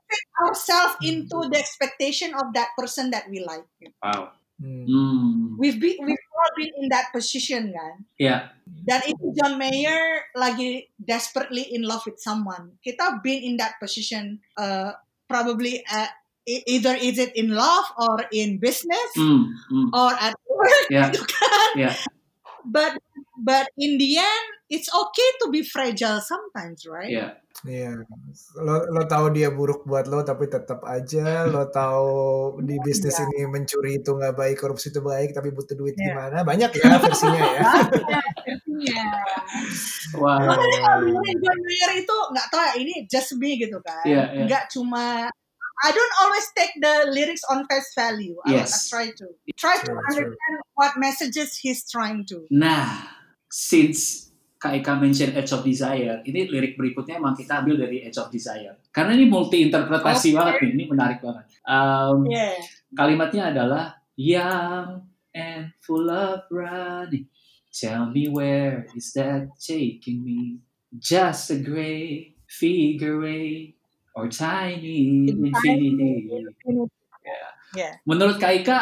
fit 0.05 0.25
ourselves 0.39 0.95
into 1.01 1.49
the 1.49 1.57
expectation 1.57 2.31
of 2.37 2.53
that 2.53 2.71
person 2.77 3.09
that 3.09 3.25
we 3.27 3.41
like. 3.41 3.65
Wow. 3.99 4.37
Hmm. 4.55 4.87
Hmm. 4.87 5.59
We've 5.59 5.75
been, 5.75 5.99
we've 5.99 6.27
all 6.31 6.51
been 6.55 6.71
in 6.79 6.87
that 6.87 7.11
position 7.11 7.75
kan. 7.75 8.05
Ya. 8.15 8.55
Dan 8.63 9.03
itu 9.03 9.35
John 9.35 9.59
Mayer 9.59 10.31
lagi 10.31 10.87
desperately 10.95 11.75
in 11.75 11.83
love 11.83 12.05
with 12.07 12.21
someone. 12.23 12.79
Kita 12.79 13.19
been 13.19 13.43
in 13.43 13.55
that 13.59 13.75
position, 13.81 14.39
uh, 14.55 14.95
probably 15.27 15.83
uh, 15.83 16.07
e- 16.47 16.63
either 16.71 16.95
is 16.95 17.19
it 17.19 17.35
in 17.35 17.51
love 17.51 17.83
or 17.99 18.23
in 18.31 18.61
business 18.61 19.09
Hmm. 19.17 19.51
Hmm. 19.67 19.89
or 19.91 20.13
at 20.15 20.37
work, 20.47 20.87
Ya. 20.87 21.03
gitu 21.11 21.25
kan. 21.27 21.69
Ya. 21.75 21.91
But 22.65 22.97
but 23.39 23.69
in 23.77 23.97
the 23.97 24.17
end, 24.17 24.45
it's 24.69 24.89
okay 24.89 25.29
to 25.43 25.53
be 25.53 25.61
fragile 25.61 26.19
sometimes, 26.19 26.85
right? 26.89 27.09
Ya. 27.11 27.27
Iya, 27.63 28.03
lo 28.59 28.83
lo 28.91 29.07
tahu 29.07 29.31
dia 29.31 29.47
buruk 29.47 29.87
buat 29.87 30.11
lo, 30.11 30.21
tapi 30.27 30.51
tetap 30.51 30.83
aja 30.83 31.47
lo 31.47 31.71
tahu 31.71 32.11
di 32.61 32.75
bisnis 32.83 33.15
Iya. 33.15 33.25
ini 33.31 33.39
mencuri 33.47 34.03
itu 34.03 34.11
nggak 34.11 34.35
baik, 34.35 34.59
korupsi 34.59 34.91
itu 34.91 34.99
baik, 34.99 35.31
tapi 35.31 35.55
butuh 35.55 35.71
duit 35.73 35.95
Iya. 35.95 36.03
gimana? 36.13 36.37
Banyak 36.43 36.71
ya 36.75 36.99
versinya 36.99 37.41
ya. 37.55 37.63
Iya. 38.75 39.03
Wow. 40.19 40.51
Makanya 40.51 40.79
kalau 40.83 41.55
Mayer 41.63 41.91
itu 42.03 42.15
nggak 42.35 42.47
tahu 42.51 42.61
ya 42.61 42.73
ini 42.75 42.93
just 43.07 43.31
me 43.39 43.55
gitu 43.55 43.79
kan. 43.79 44.03
Iya, 44.03 44.23
iya. 44.35 44.43
Nggak 44.51 44.63
cuma 44.75 45.31
I 45.75 45.89
don't 45.91 46.15
always 46.23 46.47
take 46.55 46.71
the 46.79 47.11
lyrics 47.11 47.43
on 47.51 47.67
face 47.67 47.91
value. 47.95 48.35
I, 48.47 48.51
I 48.51 48.53
Yes. 48.63 48.87
try 48.91 49.11
to 49.11 49.25
try 49.55 49.75
to 49.79 49.91
understand 49.91 50.55
what 50.75 50.99
messages 50.99 51.57
he's 51.57 51.87
trying 51.87 52.27
to. 52.27 52.45
Nah, 52.51 53.07
since 53.49 54.29
Kak 54.59 54.75
Eka 54.81 54.99
mention 54.99 55.35
Edge 55.35 55.51
of 55.55 55.63
Desire, 55.63 56.23
ini 56.27 56.47
lirik 56.47 56.75
berikutnya 56.75 57.19
emang 57.19 57.35
kita 57.35 57.63
ambil 57.63 57.87
dari 57.87 58.03
Edge 58.03 58.19
of 58.19 58.31
Desire. 58.31 58.79
Karena 58.91 59.15
ini 59.15 59.27
multi 59.27 59.63
interpretasi 59.63 60.31
Oke. 60.31 60.37
banget 60.37 60.53
nih, 60.63 60.71
ini 60.75 60.83
menarik 60.87 61.19
banget. 61.23 61.45
Um, 61.67 62.27
Yeah. 62.27 62.55
Kalimatnya 62.95 63.51
adalah 63.51 63.99
young 64.15 65.03
and 65.35 65.75
full 65.83 66.07
of 66.07 66.47
running. 66.47 67.27
Tell 67.75 68.07
me 68.07 68.31
where 68.31 68.87
is 68.95 69.11
that 69.19 69.51
taking 69.59 70.23
me? 70.23 70.63
Just 70.95 71.51
a 71.51 71.59
gray 71.59 72.39
figure 72.47 73.27
eight 73.27 73.75
or 74.15 74.31
tiny 74.31 75.27
infinity. 75.27 76.31
Yeah. 77.19 77.51
Yeah. 77.75 77.93
Menurut 78.07 78.39
Kak 78.39 78.63
Ika, 78.63 78.79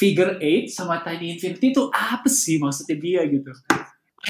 figure 0.00 0.40
eight 0.40 0.72
sama 0.72 1.04
tiny 1.04 1.36
infinity 1.36 1.76
itu 1.76 1.92
apa 1.92 2.24
sih 2.26 2.56
maksudnya 2.56 2.96
dia 2.96 3.20
gitu? 3.28 3.52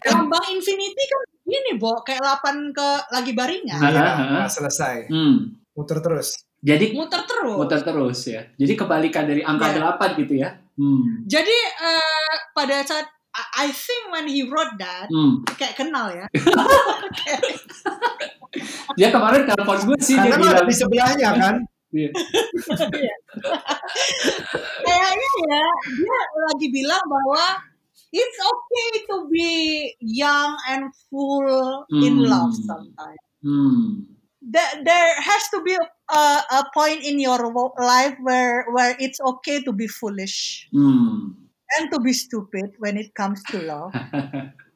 Lambang 0.06 0.46
Infinity 0.50 1.02
kan 1.02 1.22
gini, 1.42 1.74
Bo, 1.74 1.98
kayak 2.02 2.22
8 2.22 2.70
ke 2.70 2.88
lagi 3.10 3.32
baringan. 3.34 3.78
Hah? 3.78 3.90
Iya, 3.90 4.02
Hah? 4.02 4.14
nggak 4.38 4.50
selesai, 4.50 4.94
Hmm. 5.10 5.50
muter 5.74 5.98
terus. 5.98 6.34
Jadi 6.60 6.92
Muter 6.92 7.24
terus. 7.24 7.56
muter 7.56 7.80
terus 7.80 8.20
ya. 8.28 8.44
Jadi 8.54 8.72
kebalikan 8.76 9.24
dari 9.24 9.40
angka 9.40 9.72
Ya. 9.72 9.96
8 9.96 10.20
gitu 10.20 10.34
ya. 10.36 10.60
Hmm. 10.76 11.24
Jadi 11.24 11.56
eh, 11.80 12.34
pada 12.52 12.84
saat 12.84 13.08
I 13.30 13.66
I 13.66 13.68
think 13.70 14.10
when 14.10 14.26
he 14.26 14.42
wrote 14.44 14.74
that 14.76 15.06
Hmm. 15.08 15.40
kayak 15.54 15.74
kenal 15.74 16.10
ya. 16.10 16.26
Dia 18.98 19.08
kemarin 19.08 19.46
telepon 19.46 19.78
gue 19.86 19.98
sih 20.02 20.18
dia 20.18 20.26
Karena 20.26 20.36
ada 20.36 20.42
bilang 20.42 20.66
di 20.66 20.74
sebelahnya 20.74 21.28
kan. 21.38 21.54
Iya. 21.90 22.10
Kayaknya 24.86 25.30
ya 25.50 25.64
dia 25.90 26.18
lagi 26.50 26.66
bilang 26.70 27.02
bahwa 27.06 27.44
it's 28.10 28.38
okay 28.42 28.90
to 29.10 29.16
be 29.30 29.50
young 30.02 30.54
and 30.70 30.90
full 31.10 31.86
in 32.02 32.22
Hmm. 32.22 32.30
love 32.30 32.52
sometimes. 32.54 33.22
Hmm. 33.42 34.06
There, 34.40 34.72
there 34.82 35.10
has 35.20 35.42
to 35.52 35.60
be 35.62 35.76
a, 35.76 36.24
a 36.48 36.62
point 36.72 37.04
in 37.04 37.20
your 37.20 37.38
life 37.76 38.16
where 38.24 38.64
where 38.72 38.96
it's 38.98 39.20
okay 39.20 39.60
to 39.62 39.72
be 39.72 39.86
foolish 39.86 40.66
Hmm. 40.72 41.36
and 41.78 41.84
to 41.92 41.98
be 42.00 42.12
stupid 42.14 42.74
when 42.80 42.96
it 42.96 43.14
comes 43.14 43.42
to 43.52 43.60
love. 43.62 43.92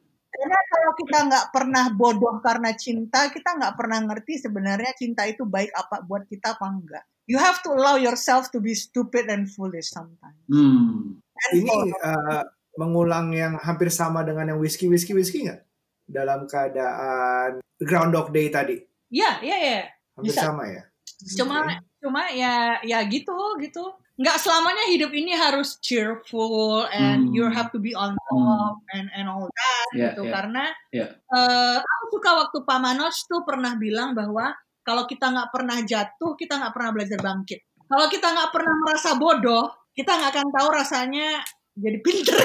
Karena 0.45 0.61
kalau 0.69 0.91
kita 0.93 1.17
nggak 1.25 1.45
pernah 1.49 1.85
bodoh 1.89 2.37
karena 2.37 2.69
cinta, 2.77 3.33
kita 3.33 3.57
nggak 3.57 3.73
pernah 3.73 3.97
ngerti 4.05 4.45
sebenarnya 4.45 4.93
cinta 4.93 5.25
itu 5.25 5.41
baik 5.41 5.73
apa 5.73 6.05
buat 6.05 6.29
kita 6.29 6.53
apa 6.53 6.69
enggak. 6.69 7.01
You 7.25 7.41
have 7.41 7.65
to 7.65 7.73
allow 7.73 7.97
yourself 7.97 8.53
to 8.53 8.61
be 8.61 8.77
stupid 8.77 9.25
and 9.33 9.49
foolish 9.49 9.89
sometimes. 9.89 10.37
Hmm. 10.45 11.17
And 11.17 11.51
Ini 11.57 11.73
eh, 11.97 12.43
mengulang 12.77 13.33
yang 13.33 13.57
hampir 13.57 13.89
sama 13.89 14.21
dengan 14.21 14.53
yang 14.53 14.61
whiskey 14.61 14.85
whiskey 14.85 15.17
whiskey 15.17 15.49
nggak? 15.49 15.65
Dalam 16.05 16.45
keadaan 16.45 17.65
Groundhog 17.81 18.29
Day 18.29 18.53
tadi, 18.53 18.77
ya, 19.09 19.41
ya, 19.41 19.57
ya. 19.57 19.89
hampir 20.13 20.29
Bisa. 20.29 20.53
sama 20.53 20.69
ya. 20.69 20.85
Cuma, 21.33 21.65
Oke. 21.65 21.81
cuma 21.97 22.21
ya, 22.29 22.77
ya 22.85 23.01
gitu, 23.09 23.33
gitu. 23.57 23.97
Nggak 24.21 24.37
selamanya 24.37 24.85
hidup 24.93 25.09
ini 25.09 25.33
harus 25.33 25.81
cheerful 25.81 26.85
and 26.93 27.33
Hmm. 27.33 27.33
you 27.33 27.49
have 27.49 27.73
to 27.73 27.81
be 27.81 27.97
on 27.97 28.13
top 28.29 28.77
and 28.93 29.09
and 29.17 29.25
all 29.25 29.49
that 29.49 29.74
Ya, 29.93 30.15
gitu. 30.15 30.25
ya. 30.25 30.31
Karena 30.33 30.65
Ya. 30.89 31.05
eh, 31.11 31.77
aku 31.77 32.03
suka 32.17 32.29
waktu 32.41 32.57
Pak 32.63 32.79
Manoj 32.81 33.15
tuh 33.27 33.41
pernah 33.45 33.77
bilang 33.77 34.17
bahwa 34.17 34.55
kalau 34.81 35.05
kita 35.05 35.29
nggak 35.29 35.49
pernah 35.53 35.77
jatuh, 35.81 36.33
kita 36.33 36.57
nggak 36.57 36.73
pernah 36.73 36.91
belajar 36.93 37.19
bangkit. 37.21 37.59
Kalau 37.85 38.05
kita 38.09 38.27
nggak 38.33 38.49
pernah 38.49 38.73
merasa 38.81 39.09
bodoh, 39.13 39.65
kita 39.93 40.11
nggak 40.13 40.31
akan 40.33 40.47
tahu 40.49 40.67
rasanya 40.73 41.27
jadi 41.75 41.97
pinter. 41.99 42.37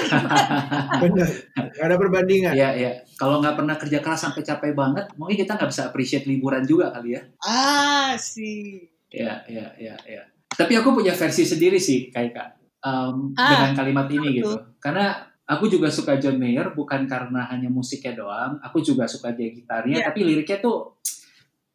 Bener, 1.03 1.29
ada 1.79 1.95
perbandingan. 1.95 2.51
Iya, 2.53 2.69
iya. 2.75 2.91
Kalau 3.15 3.39
nggak 3.39 3.55
pernah 3.57 3.75
kerja 3.79 3.99
keras 4.03 4.21
sampai 4.21 4.41
capek 4.43 4.73
banget, 4.75 5.05
mungkin 5.15 5.37
kita 5.39 5.55
nggak 5.55 5.69
bisa 5.71 5.87
appreciate 5.87 6.25
liburan 6.27 6.65
juga 6.67 6.91
kali 6.91 7.15
ya. 7.15 7.21
ah 7.45 8.13
sih. 8.19 8.85
Iya, 9.11 9.43
iya, 9.47 9.65
iya, 9.77 9.95
iya. 10.07 10.23
Tapi 10.51 10.75
aku 10.75 10.91
punya 10.91 11.15
versi 11.15 11.43
sendiri 11.47 11.79
sih, 11.79 12.11
kayak 12.11 12.31
Kak. 12.35 12.49
Um, 12.81 13.31
Ah, 13.37 13.53
dengan 13.53 13.71
kalimat 13.77 14.07
ini 14.09 14.27
apa 14.27 14.37
gitu. 14.41 14.55
Karena 14.81 15.30
aku 15.47 15.65
juga 15.67 15.91
suka 15.91 16.15
John 16.17 16.37
Mayer 16.37 16.71
bukan 16.71 17.05
karena 17.09 17.47
hanya 17.49 17.67
musiknya 17.67 18.17
doang, 18.17 18.57
aku 18.61 18.79
juga 18.79 19.05
suka 19.09 19.33
dia 19.35 19.51
gitarnya, 19.51 20.01
Iya. 20.01 20.05
tapi 20.11 20.19
liriknya 20.23 20.59
tuh 20.61 20.95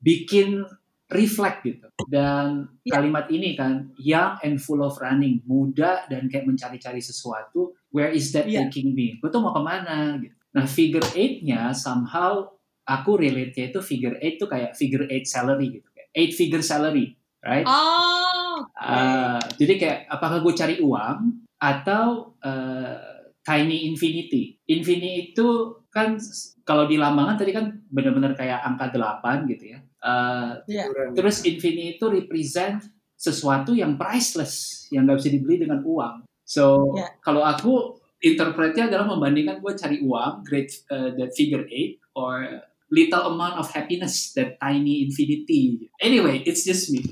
bikin 0.01 0.63
reflect 1.07 1.63
gitu. 1.63 1.87
Dan 2.11 2.67
Iya. 2.83 2.99
kalimat 2.99 3.27
ini 3.31 3.55
kan, 3.55 3.95
young 3.99 4.39
and 4.43 4.59
full 4.59 4.83
of 4.83 4.99
running, 4.99 5.39
muda 5.47 6.07
dan 6.11 6.27
kayak 6.27 6.47
mencari-cari 6.47 6.99
sesuatu, 6.99 7.79
where 7.95 8.11
is 8.11 8.35
that 8.35 8.47
Iya. 8.51 8.67
taking 8.67 8.91
me? 8.95 9.19
Gue 9.23 9.31
tuh 9.31 9.39
mau 9.39 9.55
ke 9.55 9.63
mana 9.63 10.19
gitu. 10.19 10.35
Nah 10.57 10.67
figure 10.67 11.05
eight-nya 11.15 11.71
somehow 11.77 12.49
aku 12.87 13.19
relate-nya 13.21 13.71
itu 13.71 13.81
figure 13.85 14.17
eight 14.23 14.41
tuh 14.41 14.49
kayak 14.49 14.73
figure 14.75 15.05
eight 15.11 15.27
salary 15.29 15.79
gitu. 15.79 15.89
Kayak 15.93 16.09
Eight 16.17 16.33
figure 16.33 16.65
salary, 16.65 17.13
right? 17.45 17.67
Oh, 17.69 18.65
oke. 18.65 18.73
Ah, 18.73 19.37
jadi 19.61 19.75
kayak 19.77 19.99
apakah 20.09 20.41
gue 20.41 20.55
cari 20.57 20.77
uang 20.81 21.45
atau 21.61 22.33
eh, 22.41 23.16
tiny 23.47 23.87
infinity? 23.87 24.59
Infinity 24.67 25.31
itu 25.33 25.49
kan 25.89 26.19
kalau 26.67 26.91
di 26.91 26.99
lambangan 26.99 27.39
tadi 27.39 27.55
kan 27.55 27.79
benar-benar 27.89 28.35
kayak 28.35 28.61
angka 28.67 28.91
8 28.93 29.47
gitu 29.47 29.65
ya. 29.73 29.79
Eh, 30.03 30.51
Iya. 30.67 30.85
Liburan. 30.91 31.15
terus 31.15 31.47
infinity 31.47 31.97
itu 31.97 32.07
represent 32.11 32.83
sesuatu 33.17 33.73
yang 33.73 33.95
priceless, 33.97 34.87
yang 34.93 35.07
nggak 35.07 35.23
bisa 35.23 35.31
dibeli 35.33 35.63
dengan 35.63 35.81
uang. 35.81 36.27
So 36.45 36.93
Iya. 36.99 37.17
kalau 37.23 37.41
aku 37.43 37.97
interpretnya 38.21 38.91
adalah 38.91 39.07
membandingkan 39.09 39.63
gue 39.63 39.73
cari 39.73 40.03
uang, 40.03 40.43
great 40.45 40.69
eh, 40.91 41.15
that 41.17 41.31
figure 41.33 41.65
eight, 41.71 42.03
or 42.19 42.45
little 42.91 43.35
amount 43.35 43.59
of 43.59 43.67
happiness, 43.71 44.31
that 44.35 44.59
tiny 44.63 45.03
infinity. 45.03 45.91
Anyway, 45.99 46.43
it's 46.47 46.63
just 46.63 46.91
me. 46.91 47.03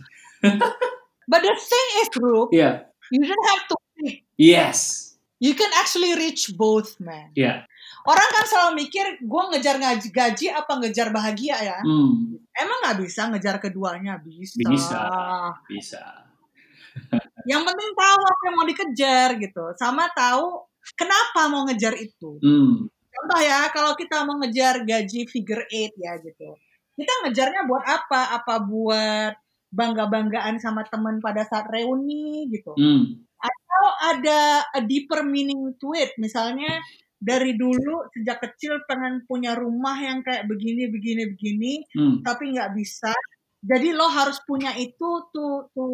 But 1.30 1.40
the 1.40 1.50
thing 1.56 1.88
is, 2.04 2.08
Rup, 2.20 2.52
Yeah. 2.52 2.92
you 3.10 3.24
don't 3.24 3.46
have 3.48 3.64
to. 3.72 3.74
Yes. 4.36 5.03
You 5.44 5.52
can 5.52 5.68
actually 5.76 6.16
reach 6.16 6.48
both, 6.56 6.96
man. 6.96 7.28
Ya. 7.36 7.68
Orang 8.08 8.28
kan 8.32 8.44
selalu 8.48 8.88
mikir, 8.88 9.20
gue 9.20 9.42
ngejar 9.52 9.76
gaji, 9.76 10.08
gaji 10.08 10.46
apa 10.48 10.72
ngejar 10.80 11.12
bahagia 11.12 11.56
ya? 11.60 11.78
Hmm, 11.84 12.40
Emang 12.56 12.78
nggak 12.80 12.98
bisa 13.04 13.28
ngejar 13.28 13.60
keduanya? 13.60 14.16
Bisa. 14.24 14.56
Bisa. 14.64 15.04
bisa. 15.68 16.04
Yang 17.50 17.62
penting 17.68 17.90
tahu 17.92 18.20
apa 18.22 18.42
yang 18.46 18.54
mau 18.56 18.66
dikejar 18.70 19.28
gitu. 19.42 19.64
Sama 19.76 20.08
tahu 20.14 20.64
kenapa 20.94 21.50
mau 21.52 21.66
ngejar 21.68 21.92
itu. 21.98 22.38
Hmm, 22.40 22.86
Contoh 23.14 23.40
ya, 23.42 23.70
kalau 23.70 23.94
kita 23.94 24.22
mau 24.26 24.38
ngejar 24.42 24.82
gaji 24.82 25.26
figure 25.30 25.66
eight 25.70 25.94
ya 25.98 26.18
gitu. 26.22 26.54
Kita 26.94 27.12
ngejarnya 27.26 27.66
buat 27.66 27.84
apa? 27.86 28.38
Apa 28.38 28.62
buat 28.62 29.34
bangga-banggaan 29.74 30.62
sama 30.62 30.86
teman 30.86 31.18
pada 31.18 31.42
saat 31.42 31.66
reuni 31.66 32.46
gitu. 32.54 32.78
hmm, 32.78 33.33
Atau 33.44 33.84
ada 34.08 34.64
a 34.72 34.80
deeper 34.80 35.20
meaning 35.20 35.76
to 35.76 35.92
it. 35.92 36.16
Misalnya 36.16 36.80
dari 37.20 37.56
dulu 37.56 38.08
sejak 38.12 38.40
kecil 38.44 38.84
pengen 38.84 39.24
punya 39.24 39.56
rumah 39.56 39.96
yang 39.96 40.20
kayak 40.20 40.44
begini, 40.44 40.88
begini, 40.92 41.22
begini, 41.32 41.72
hmm, 41.92 42.20
tapi 42.24 42.52
nggak 42.52 42.72
bisa. 42.76 43.12
Jadi 43.64 43.96
lo 43.96 44.04
harus 44.12 44.40
punya 44.44 44.76
itu 44.76 45.08
to 45.32 45.72
to 45.72 45.84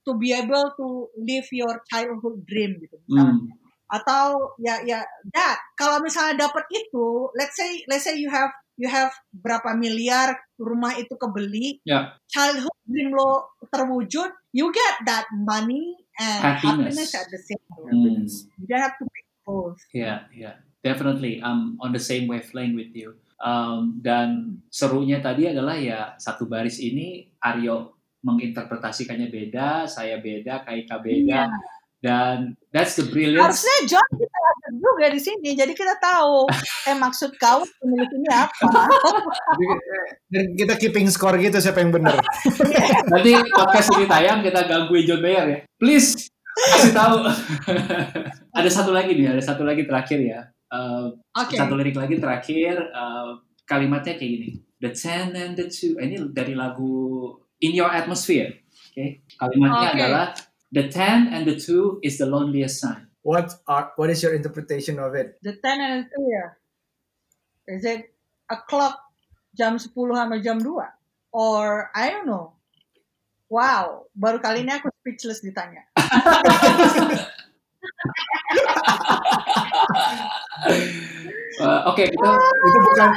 to 0.00 0.10
be 0.16 0.32
able 0.32 0.72
to 0.80 1.12
live 1.20 1.44
your 1.52 1.76
childhood 1.88 2.40
dream 2.48 2.80
gitu 2.80 2.96
misalnya. 3.04 3.36
hmm, 3.36 3.52
Atau 3.88 4.56
ya 4.60 4.80
ya 4.84 5.04
that 5.36 5.60
kalau 5.76 6.00
misalnya 6.00 6.48
dapat 6.48 6.64
itu, 6.72 7.28
let's 7.36 7.56
say 7.56 7.84
let's 7.88 8.08
say 8.08 8.16
you 8.16 8.32
have 8.32 8.48
you 8.80 8.88
have 8.88 9.12
berapa 9.34 9.76
miliar 9.76 10.40
rumah 10.56 10.96
itu 10.96 11.12
kebeli, 11.20 11.82
Ya. 11.84 12.16
childhood 12.32 12.78
dream 12.88 13.12
lo 13.12 13.52
terwujud, 13.68 14.30
you 14.56 14.72
get 14.72 14.94
that 15.04 15.28
money 15.34 16.00
and 16.18 16.38
Happiness. 16.42 16.98
happiness, 16.98 17.10
at 17.14 17.26
the 17.30 17.40
same 17.40 17.62
time. 17.70 17.86
Hmm. 17.88 18.26
You 18.58 18.66
don't 18.66 18.82
have 18.82 18.98
to 18.98 19.06
pick 19.06 19.26
both. 19.46 19.78
Yeah, 19.94 20.26
yeah, 20.34 20.58
definitely. 20.82 21.40
I'm 21.40 21.78
on 21.80 21.94
the 21.94 22.02
same 22.02 22.26
wavelength 22.26 22.74
with 22.74 22.92
you. 22.92 23.16
Um, 23.38 24.02
dan 24.02 24.58
serunya 24.66 25.22
tadi 25.22 25.46
adalah 25.46 25.78
ya 25.78 26.18
satu 26.18 26.50
baris 26.50 26.82
ini 26.82 27.30
Aryo 27.38 27.94
menginterpretasikannya 28.18 29.30
beda, 29.30 29.86
saya 29.86 30.18
beda, 30.18 30.66
Kaika 30.66 30.98
beda, 30.98 31.46
Iya. 31.46 31.77
Dan 31.98 32.54
that's 32.70 32.94
the 32.94 33.06
brilliance. 33.10 33.62
Harusnya 33.62 33.78
John 33.90 34.08
kita 34.14 34.38
ada 34.38 34.68
juga 34.78 35.06
di 35.10 35.20
sini, 35.20 35.50
jadi 35.58 35.72
kita 35.74 35.98
tahu 35.98 36.46
eh 36.86 36.96
maksud 36.96 37.34
kau 37.42 37.66
pemilik 37.82 38.10
ini 38.14 38.28
apa. 38.30 38.66
Jadi, 39.50 39.64
eh, 39.66 40.08
Dan 40.30 40.44
kita 40.54 40.74
keeping 40.78 41.10
score 41.10 41.34
gitu 41.42 41.58
siapa 41.58 41.82
yang 41.82 41.90
benar. 41.90 42.18
Nanti 43.12 43.32
podcast 43.50 43.88
ini 43.98 44.06
tayang 44.06 44.40
kita 44.46 44.60
gangguin 44.70 45.04
John 45.06 45.20
Mayer 45.24 45.46
ya. 45.46 45.58
Please 45.78 46.30
kasih 46.58 46.94
tahu. 46.94 47.16
ada 48.58 48.70
satu 48.70 48.90
lagi 48.90 49.14
nih, 49.14 49.34
ada 49.34 49.42
satu 49.42 49.62
lagi 49.66 49.86
terakhir 49.86 50.18
ya. 50.22 50.40
Uh, 50.68 51.14
Oke. 51.34 51.56
Satu 51.56 51.74
lirik 51.78 51.96
lagi 51.96 52.20
terakhir, 52.20 52.92
uh, 52.92 53.40
kalimatnya 53.64 54.18
kayak 54.18 54.30
gini. 54.36 54.50
The 54.78 54.94
ten 54.94 55.34
and 55.34 55.58
the 55.58 55.66
two. 55.66 55.98
Eh, 55.98 56.06
Ini 56.06 56.30
dari 56.30 56.54
lagu 56.54 57.34
In 57.58 57.74
Your 57.74 57.90
Atmosphere. 57.90 58.62
Oke. 58.94 59.26
Kalimatnya 59.34 59.88
Oke. 59.90 59.96
adalah 59.98 60.26
The 60.72 60.88
ten 60.92 61.32
and 61.32 61.48
the 61.48 61.56
two 61.56 62.00
is 62.04 62.18
the 62.18 62.26
loneliest 62.26 62.80
sign. 62.80 63.08
What 63.22 63.52
are 63.68 63.92
what 63.96 64.08
is 64.08 64.22
your 64.22 64.32
interpretation 64.32 64.98
of 64.98 65.14
it? 65.14 65.36
The 65.42 65.52
10 65.52 65.80
and 65.80 66.04
the 66.04 66.08
2 66.16 66.32
ya. 66.32 66.44
Is 67.68 67.84
it 67.84 68.14
a 68.48 68.56
clock 68.64 69.00
jam 69.52 69.76
10 69.76 69.92
sama 69.92 70.40
jam 70.40 70.64
2? 70.64 70.80
Or 71.36 71.90
I 71.92 72.08
don't 72.08 72.24
know. 72.24 72.56
Wow, 73.48 74.08
baru 74.12 74.40
kali 74.44 74.60
ini 74.64 74.76
aku 74.76 74.92
speechless 75.00 75.40
ditanya. 75.40 75.88
Uh, 81.58 81.90
Oke, 81.90 82.06
kita 82.06 82.30
Itu 82.38 82.78
bukan 82.86 83.10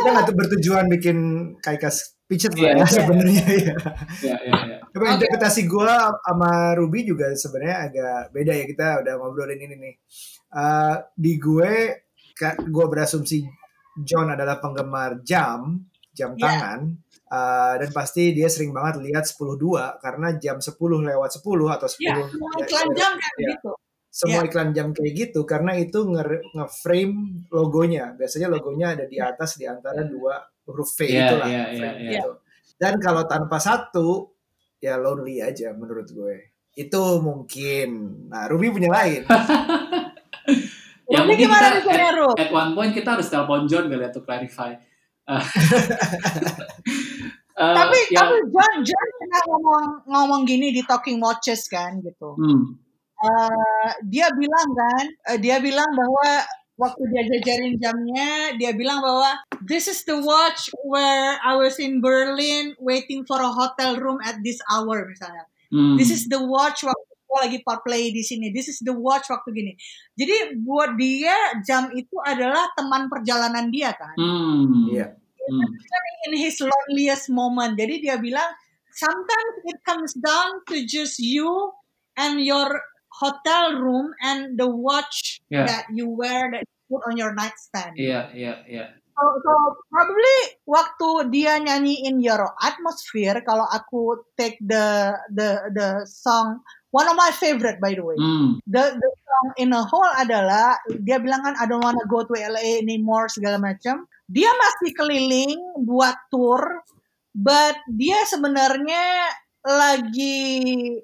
kita 0.00 0.08
nggak 0.08 0.32
bertujuan 0.32 0.88
bikin 0.88 1.16
kayak 1.60 1.92
speechless 1.92 2.56
Iya, 2.56 2.72
lah 2.72 2.74
ya 2.74 2.80
iya. 2.80 2.88
sebenarnya 2.88 3.44
ya. 3.44 3.76
ya 4.24 4.36
ya 4.40 4.52
ya. 4.64 4.76
Tapi 4.88 5.04
Oke. 5.04 5.12
interpretasi 5.20 5.68
gua 5.68 6.08
sama 6.24 6.72
Ruby 6.72 7.04
juga 7.04 7.28
sebenarnya 7.36 7.76
agak 7.84 8.32
beda 8.32 8.52
ya 8.56 8.64
kita 8.64 9.04
udah 9.04 9.12
ngobrolin 9.20 9.60
ini 9.60 9.76
nih. 9.76 9.94
Eh, 10.56 10.94
di 11.12 11.32
gue 11.36 11.72
gue 12.64 12.86
berasumsi 12.88 13.44
John 14.00 14.32
adalah 14.32 14.56
penggemar 14.56 15.20
jam, 15.20 15.76
jam 16.12 16.32
Iya. 16.32 16.40
tangan. 16.40 16.80
Eh, 17.26 17.74
dan 17.84 17.90
pasti 17.92 18.32
dia 18.32 18.48
sering 18.48 18.72
banget 18.72 19.04
lihat 19.04 19.28
10.2 19.28 20.00
karena 20.00 20.32
jam 20.40 20.64
10 20.64 21.04
lewat 21.04 21.28
10 21.28 21.68
atau 21.68 21.88
10 21.92 22.00
Ya, 22.00 22.16
iklan 22.64 22.88
jam 22.96 23.12
kayak 23.20 23.36
Iya. 23.36 23.48
gitu. 23.60 23.72
Semua 24.16 24.40
Iya. 24.40 24.48
iklan 24.48 24.70
jam 24.72 24.88
kayak 24.96 25.12
gitu 25.12 25.44
karena 25.44 25.76
itu 25.76 26.00
nge- 26.00 26.56
nge-frame 26.56 27.44
logonya. 27.52 28.16
Biasanya 28.16 28.48
logonya 28.48 28.96
ada 28.96 29.04
di 29.04 29.20
atas 29.20 29.60
di 29.60 29.68
antara 29.68 30.00
dua 30.02 30.40
huruf 30.64 30.88
V 30.96 31.04
Iya, 31.04 31.20
itulah. 31.28 31.46
iya, 31.46 31.62
frame 31.68 31.76
iya, 31.76 31.92
iya. 32.00 32.12
gitu. 32.16 32.30
Dan 32.80 32.94
kalau 32.96 33.28
tanpa 33.28 33.60
satu 33.60 34.32
ya 34.80 34.96
lonely 34.96 35.44
aja 35.44 35.76
menurut 35.76 36.08
gue. 36.08 36.56
Itu 36.72 37.20
mungkin. 37.20 37.88
Nah, 38.28 38.48
Ruby 38.48 38.72
punya 38.72 38.88
lain. 38.88 39.22
Ya, 41.06 41.22
Ruby 41.22 41.38
mungkin 41.38 41.46
gimana 41.46 41.66
kita- 41.78 42.14
Ru? 42.18 42.30
At 42.34 42.50
one 42.50 42.74
point 42.74 42.90
kita 42.90 43.14
harus 43.14 43.30
telepon 43.30 43.70
John 43.70 43.86
kali 43.86 44.02
ya 44.02 44.10
to 44.10 44.26
clarify. 44.26 44.74
Uh, 45.22 45.38
uh, 47.54 47.74
tapi 47.78 47.98
ya, 48.10 48.22
tapi 48.22 48.36
John 48.50 48.74
John 48.82 49.08
pernah 49.16 49.42
ngomong 49.46 49.84
ngomong 50.06 50.40
gini 50.42 50.70
di 50.70 50.82
Talking 50.82 51.18
Watches 51.18 51.66
kan 51.66 51.98
gitu. 51.98 52.34
hmm, 52.34 52.85
Eh, 53.16 53.90
dia 54.04 54.28
bilang 54.36 54.68
kan, 54.76 55.04
eh, 55.32 55.38
dia 55.40 55.56
bilang 55.56 55.88
bahwa 55.96 56.44
waktu 56.76 57.02
dia 57.08 57.22
jajarin 57.24 57.74
jamnya, 57.80 58.52
dia 58.60 58.76
bilang 58.76 59.00
bahwa 59.00 59.40
this 59.64 59.88
is 59.88 60.04
the 60.04 60.12
watch 60.20 60.68
where 60.84 61.40
I 61.40 61.56
was 61.56 61.80
in 61.80 62.04
Berlin 62.04 62.76
waiting 62.76 63.24
for 63.24 63.40
a 63.40 63.48
hotel 63.48 63.96
room 63.96 64.20
at 64.20 64.44
this 64.44 64.60
hour 64.68 65.08
misalnya. 65.08 65.48
hmm, 65.72 65.96
This 65.96 66.12
is 66.12 66.28
the 66.28 66.36
watch 66.44 66.84
waktu 66.84 67.04
gue 67.26 67.38
lagi 67.42 67.58
play 67.64 68.12
di 68.12 68.20
sini. 68.20 68.52
This 68.52 68.68
is 68.68 68.78
the 68.84 68.92
watch 68.92 69.32
waktu 69.32 69.48
gini. 69.50 69.72
Jadi 70.12 70.60
buat 70.62 70.94
dia 71.00 71.34
jam 71.64 71.88
itu 71.96 72.20
adalah 72.20 72.68
teman 72.76 73.08
perjalanan 73.08 73.72
dia 73.72 73.96
kan. 73.96 74.12
hmm, 74.14 74.92
Iya. 74.92 75.16
hmm, 75.16 75.68
in 76.28 76.32
his 76.36 76.60
loneliest 76.60 77.32
moment. 77.32 77.80
Jadi 77.80 78.04
dia 78.04 78.20
bilang, 78.20 78.46
sometimes 78.92 79.56
it 79.64 79.78
comes 79.88 80.12
down 80.20 80.60
to 80.68 80.84
just 80.84 81.16
you 81.16 81.48
and 82.20 82.40
your 82.44 82.68
hotel 83.16 83.80
room 83.80 84.12
and 84.20 84.60
the 84.60 84.68
watch 84.68 85.40
Yeah. 85.48 85.64
that 85.64 85.84
you 85.94 86.10
wear 86.10 86.50
that 86.52 86.66
you 86.66 86.76
put 86.90 87.02
on 87.08 87.14
your 87.16 87.32
nightstand. 87.32 87.94
Iya, 87.96 88.34
iya, 88.34 88.54
iya. 88.66 88.86
So, 89.16 89.24
so 89.40 89.52
probably 89.88 90.38
waktu 90.68 91.32
dia 91.32 91.56
nyanyiin 91.56 92.20
Your 92.20 92.52
Atmosphere, 92.60 93.40
kalau 93.48 93.64
aku 93.64 94.28
take 94.36 94.60
the 94.60 95.16
the 95.32 95.72
the 95.72 95.88
song 96.04 96.60
one 96.92 97.08
of 97.08 97.16
my 97.16 97.32
favorite 97.32 97.80
by 97.80 97.96
the 97.96 98.04
way. 98.04 98.12
Hmm, 98.20 98.60
The 98.68 98.92
the 98.92 99.10
song 99.24 99.46
in 99.56 99.72
a 99.72 99.80
whole 99.80 100.12
adalah 100.20 100.76
dia 101.00 101.16
bilang 101.16 101.40
kan 101.48 101.56
I 101.56 101.64
don't 101.64 101.80
wanna 101.80 102.04
go 102.12 102.28
to 102.28 102.34
LA 102.36 102.84
anymore 102.84 103.32
segala 103.32 103.56
macam. 103.56 104.04
Dia 104.28 104.52
masih 104.52 104.92
keliling 104.92 105.56
buat 105.80 106.18
tour, 106.28 106.84
but 107.32 107.80
dia 107.88 108.20
sebenarnya 108.28 109.32
lagi 109.66 110.38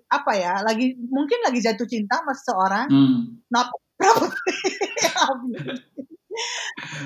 apa 0.07 0.33
ya? 0.39 0.55
Lagi 0.63 0.95
mungkin 1.11 1.43
lagi 1.43 1.59
jatuh 1.59 1.87
cinta 1.91 2.23
sama 2.23 2.33
seseorang. 2.39 2.87
hmm, 2.89 3.19
Not 3.51 3.75
probably. 3.99 4.55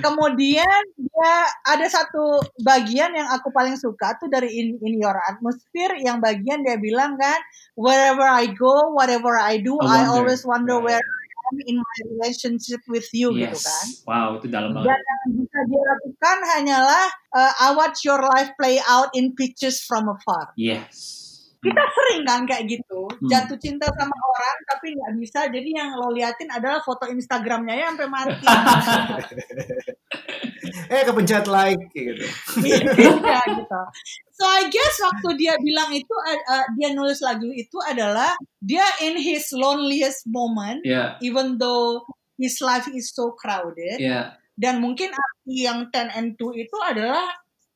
Kemudian 0.07 0.83
dia 0.95 1.35
ada 1.67 1.87
satu 1.91 2.39
bagian 2.63 3.11
yang 3.11 3.27
aku 3.35 3.51
paling 3.51 3.75
suka 3.75 4.15
tuh 4.23 4.31
dari 4.31 4.55
in, 4.55 4.79
in 4.87 5.03
Your 5.03 5.19
Atmosphere 5.27 5.99
yang 5.99 6.23
bagian 6.23 6.63
dia 6.63 6.79
bilang 6.79 7.19
kan 7.19 7.41
wherever 7.75 8.23
I 8.23 8.47
go, 8.55 8.95
whatever 8.95 9.35
I 9.35 9.59
do, 9.59 9.77
I 9.83 10.07
I, 10.07 10.11
always 10.15 10.47
wonder 10.47 10.79
where 10.79 11.03
I 11.03 11.25
am 11.51 11.57
in 11.67 11.77
my 11.83 11.97
relationship 12.15 12.81
with 12.87 13.11
you 13.11 13.35
gitu 13.35 13.59
yes. 13.59 13.67
kan. 13.67 13.87
Wow, 14.07 14.29
itu 14.39 14.47
dalam 14.47 14.79
Dan 14.79 14.87
banget. 14.87 15.03
yang 15.03 15.31
bisa 15.43 15.59
dia 15.67 15.83
lakukan 15.83 16.39
hanyalah 16.55 17.05
uh, 17.35 17.53
I 17.67 17.69
watch 17.75 18.07
your 18.07 18.23
life 18.23 18.55
play 18.55 18.79
out 18.87 19.11
in 19.19 19.35
pictures 19.35 19.83
from 19.83 20.07
afar. 20.07 20.55
Yes. 20.55 21.26
Kita 21.59 21.83
sering 21.93 22.23
kan 22.25 22.43
kayak 22.45 22.65
gitu, 22.69 23.07
Hmm. 23.07 23.29
jatuh 23.29 23.57
cinta 23.57 23.87
sama 23.89 24.13
orang 24.13 24.57
tapi 24.67 24.87
nggak 24.93 25.13
bisa. 25.19 25.41
Jadi 25.49 25.69
yang 25.73 25.97
lo 25.97 26.11
liatin 26.11 26.51
adalah 26.51 26.83
foto 26.83 27.07
Instagramnya 27.07 27.75
ya 27.75 27.87
sampai 27.95 28.09
mati. 28.09 28.47
Eh 30.87 31.03
kepencet 31.03 31.47
like 31.47 31.79
gitu. 31.95 32.27
Iya 32.63 33.39
gitu. 33.55 33.81
So 34.35 34.45
I 34.45 34.67
guess 34.69 34.95
waktu 35.03 35.29
dia 35.39 35.55
bilang 35.59 35.91
itu, 35.91 36.11
uh, 36.13 36.41
uh, 36.53 36.67
dia 36.77 36.91
nulis 36.93 37.19
lagu 37.23 37.49
itu 37.51 37.79
adalah 37.83 38.35
dia 38.61 38.85
in 39.03 39.17
his 39.17 39.51
loneliest 39.51 40.27
moment, 40.29 40.83
Iya, 40.85 41.17
even 41.23 41.57
though 41.57 42.05
his 42.37 42.59
life 42.61 42.87
is 42.91 43.11
so 43.11 43.33
crowded. 43.35 43.99
iya. 43.99 44.37
Dan 44.57 44.81
mungkin 44.81 45.13
arti 45.13 45.69
yang 45.69 45.89
10 45.93 46.09
and 46.13 46.29
2 46.37 46.55
itu 46.57 46.77
adalah 46.81 47.29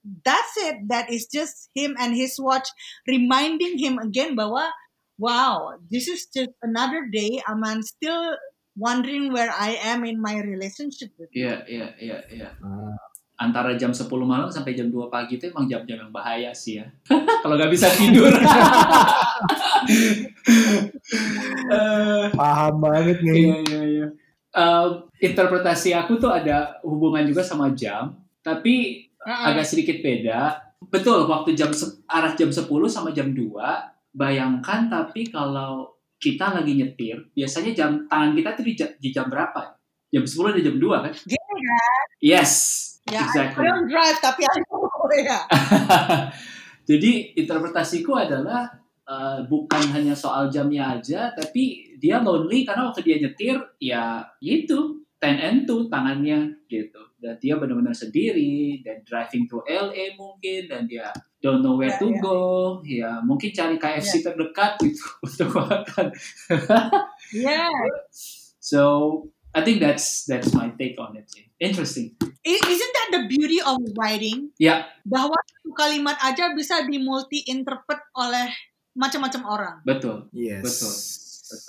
that's 0.05 0.55
it. 0.57 0.89
That 0.89 1.11
is 1.13 1.27
just 1.29 1.69
him 1.75 1.97
and 1.99 2.17
his 2.17 2.37
watch 2.41 2.69
reminding 3.07 3.79
him 3.79 3.99
again 3.99 4.37
bahwa 4.37 4.71
wow, 5.21 5.77
this 5.93 6.09
is 6.09 6.27
just 6.33 6.57
another 6.65 7.07
day. 7.13 7.45
I'm 7.45 7.61
still 7.85 8.37
wondering 8.73 9.33
where 9.33 9.53
I 9.53 9.77
am 9.77 10.09
in 10.09 10.17
my 10.17 10.41
relationship 10.41 11.13
with 11.21 11.29
you. 11.37 11.45
Iya, 11.45 11.69
iya, 11.69 11.89
iya, 12.01 12.19
iya. 12.33 12.49
Antara 13.41 13.77
jam 13.77 13.93
10 13.93 14.09
malam 14.25 14.49
sampai 14.53 14.77
jam 14.77 14.89
2 14.89 15.13
pagi 15.13 15.37
itu 15.41 15.49
emang 15.53 15.69
jam-jam 15.69 16.09
yang 16.09 16.13
bahaya 16.13 16.53
sih 16.57 16.81
ya. 16.81 16.89
Kalau 17.45 17.57
nggak 17.57 17.73
bisa 17.73 17.93
tidur. 17.93 18.33
Paham 22.41 22.75
banget 22.81 23.21
nih. 23.21 23.37
Iya, 23.45 23.57
iya, 23.65 23.83
iya. 23.85 24.09
Eh, 24.51 24.87
interpretasi 25.31 25.95
aku 25.95 26.19
tuh 26.19 26.33
ada 26.33 26.83
hubungan 26.83 27.23
juga 27.23 27.47
sama 27.47 27.71
jam, 27.71 28.19
tapi 28.43 29.07
Uh-uh. 29.21 29.53
agak 29.53 29.67
sedikit 29.69 30.01
beda. 30.01 30.57
Betul, 30.81 31.29
waktu 31.29 31.53
jam 31.53 31.69
se- 31.71 32.01
arah 32.09 32.33
jam 32.33 32.49
10 32.49 32.65
sama 32.89 33.13
jam 33.13 33.31
2, 33.37 33.53
bayangkan 34.17 34.89
tapi 34.89 35.29
kalau 35.29 35.93
kita 36.17 36.57
lagi 36.57 36.77
nyetir, 36.77 37.29
biasanya 37.33 37.73
jam 37.77 37.91
tangan 38.09 38.33
kita 38.33 38.57
tuh 38.57 38.65
di, 38.65 38.73
di 38.77 39.09
jam 39.13 39.29
berapa? 39.29 39.77
Jam 40.09 40.25
10 40.25 40.57
dan 40.57 40.63
jam 40.73 40.77
2 40.81 41.05
kan? 41.05 41.13
Gini 41.29 41.53
kan, 41.61 42.07
Yes, 42.21 42.53
ya 43.09 43.21
I 43.21 43.25
exactly. 43.29 43.65
don't 43.65 43.89
drive 43.89 44.19
tapi 44.21 44.43
I 44.45 44.57
know 44.69 44.85
ya. 45.21 45.41
Jadi 46.91 47.37
interpretasiku 47.37 48.17
adalah 48.17 48.67
eh, 49.05 49.41
bukan 49.47 49.83
hanya 49.95 50.17
soal 50.17 50.49
jamnya 50.49 50.97
aja, 50.99 51.31
tapi 51.37 51.93
dia 52.01 52.21
lonely 52.25 52.65
karena 52.65 52.89
waktu 52.89 53.05
dia 53.05 53.17
nyetir 53.21 53.57
ya 53.79 54.25
itu 54.41 55.05
10 55.21 55.37
and 55.39 55.61
2 55.69 55.93
tangannya 55.93 56.57
gitu. 56.67 57.10
Dan 57.21 57.37
dia 57.37 57.55
benar-benar 57.55 57.93
sendiri 57.93 58.81
dan 58.81 59.05
driving 59.05 59.45
to 59.45 59.61
LA 59.63 60.17
mungkin 60.17 60.67
dan 60.67 60.89
dia 60.89 61.13
don't 61.39 61.61
know 61.61 61.77
where 61.77 61.93
Ya, 61.93 62.01
to 62.01 62.09
ya. 62.09 62.19
go. 62.19 62.39
Ya 62.81 63.11
mungkin 63.21 63.53
cari 63.53 63.77
KFC 63.77 64.21
terdekat 64.21 64.81
gitu 64.81 65.05
untuk 65.29 65.53
makan. 65.55 66.17
Yeah. 67.31 67.69
So 68.59 68.81
I 69.51 69.61
think 69.61 69.83
that's 69.83 70.25
that's 70.25 70.53
my 70.53 70.71
take 70.75 70.97
on 70.97 71.17
it. 71.17 71.27
Interesting. 71.59 72.17
Isn't 72.41 72.93
that 72.97 73.09
the 73.13 73.23
beauty 73.27 73.61
of 73.61 73.77
writing? 73.95 74.55
Ya 74.57 74.89
Bahwa 75.05 75.37
satu 75.37 75.77
kalimat 75.77 76.17
aja 76.23 76.57
bisa 76.57 76.87
di 76.87 76.97
multi 76.97 77.45
interpret 77.45 78.01
oleh 78.17 78.49
macam-macam 78.91 79.43
orang. 79.45 79.77
betul. 79.85 80.27
Yes. 80.33 80.63
Betul. 80.63 80.95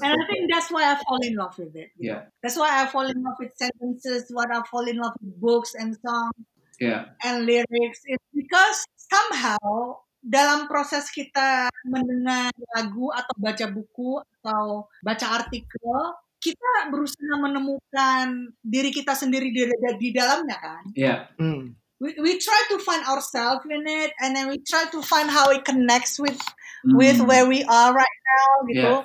And 0.02 0.13
I 0.13 0.24
think 0.30 0.50
that's 0.52 0.70
why 0.70 0.84
I 0.86 0.96
fall 0.98 1.22
in 1.22 1.36
love 1.36 1.58
with 1.58 1.74
it. 1.76 1.89
Yeah. 1.98 2.30
That's 2.41 2.58
why 2.58 2.70
I 2.82 2.86
fall 2.88 3.08
in 3.08 3.17
love 3.22 3.38
with 3.39 3.54
sentences, 3.56 4.30
why 4.30 4.46
I 4.50 4.62
fall 4.70 4.86
in 4.86 4.98
love 4.98 5.13
with 5.22 5.36
books 5.39 5.74
and 5.74 5.98
songs 6.00 6.38
Ya 6.82 7.13
and 7.22 7.46
lyrics. 7.46 8.02
It's 8.10 8.26
because 8.34 8.86
somehow 8.98 10.02
dalam 10.17 10.65
proses 10.65 11.10
kita 11.10 11.70
mendengar 11.86 12.50
lagu 12.74 13.13
atau 13.13 13.34
baca 13.38 13.65
buku 13.70 14.17
atau 14.17 14.89
baca 15.02 15.28
artikel, 15.38 16.02
kita 16.41 16.89
berusaha 16.89 17.38
menemukan 17.38 18.50
diri 18.62 18.89
kita 18.89 19.13
sendiri 19.13 19.54
di, 19.54 19.70
di 20.02 20.10
dalamnya 20.10 20.58
kan. 20.58 20.84
ya 20.98 21.30
Hmm. 21.38 21.78
We, 22.02 22.17
we 22.17 22.41
try 22.41 22.58
to 22.74 22.82
find 22.82 23.06
ourselves 23.06 23.62
in 23.70 23.86
it 23.86 24.10
and 24.17 24.34
then 24.34 24.50
we 24.50 24.58
try 24.65 24.89
to 24.89 25.06
find 25.06 25.30
how 25.30 25.54
it 25.54 25.62
connects 25.62 26.17
with 26.17 26.41
Hmm. 26.82 26.98
with 26.98 27.22
where 27.30 27.46
we 27.46 27.62
are 27.62 27.94
right 27.94 28.20
now 28.26 28.50
gitu. 28.65 28.82
Yeah. 28.82 29.02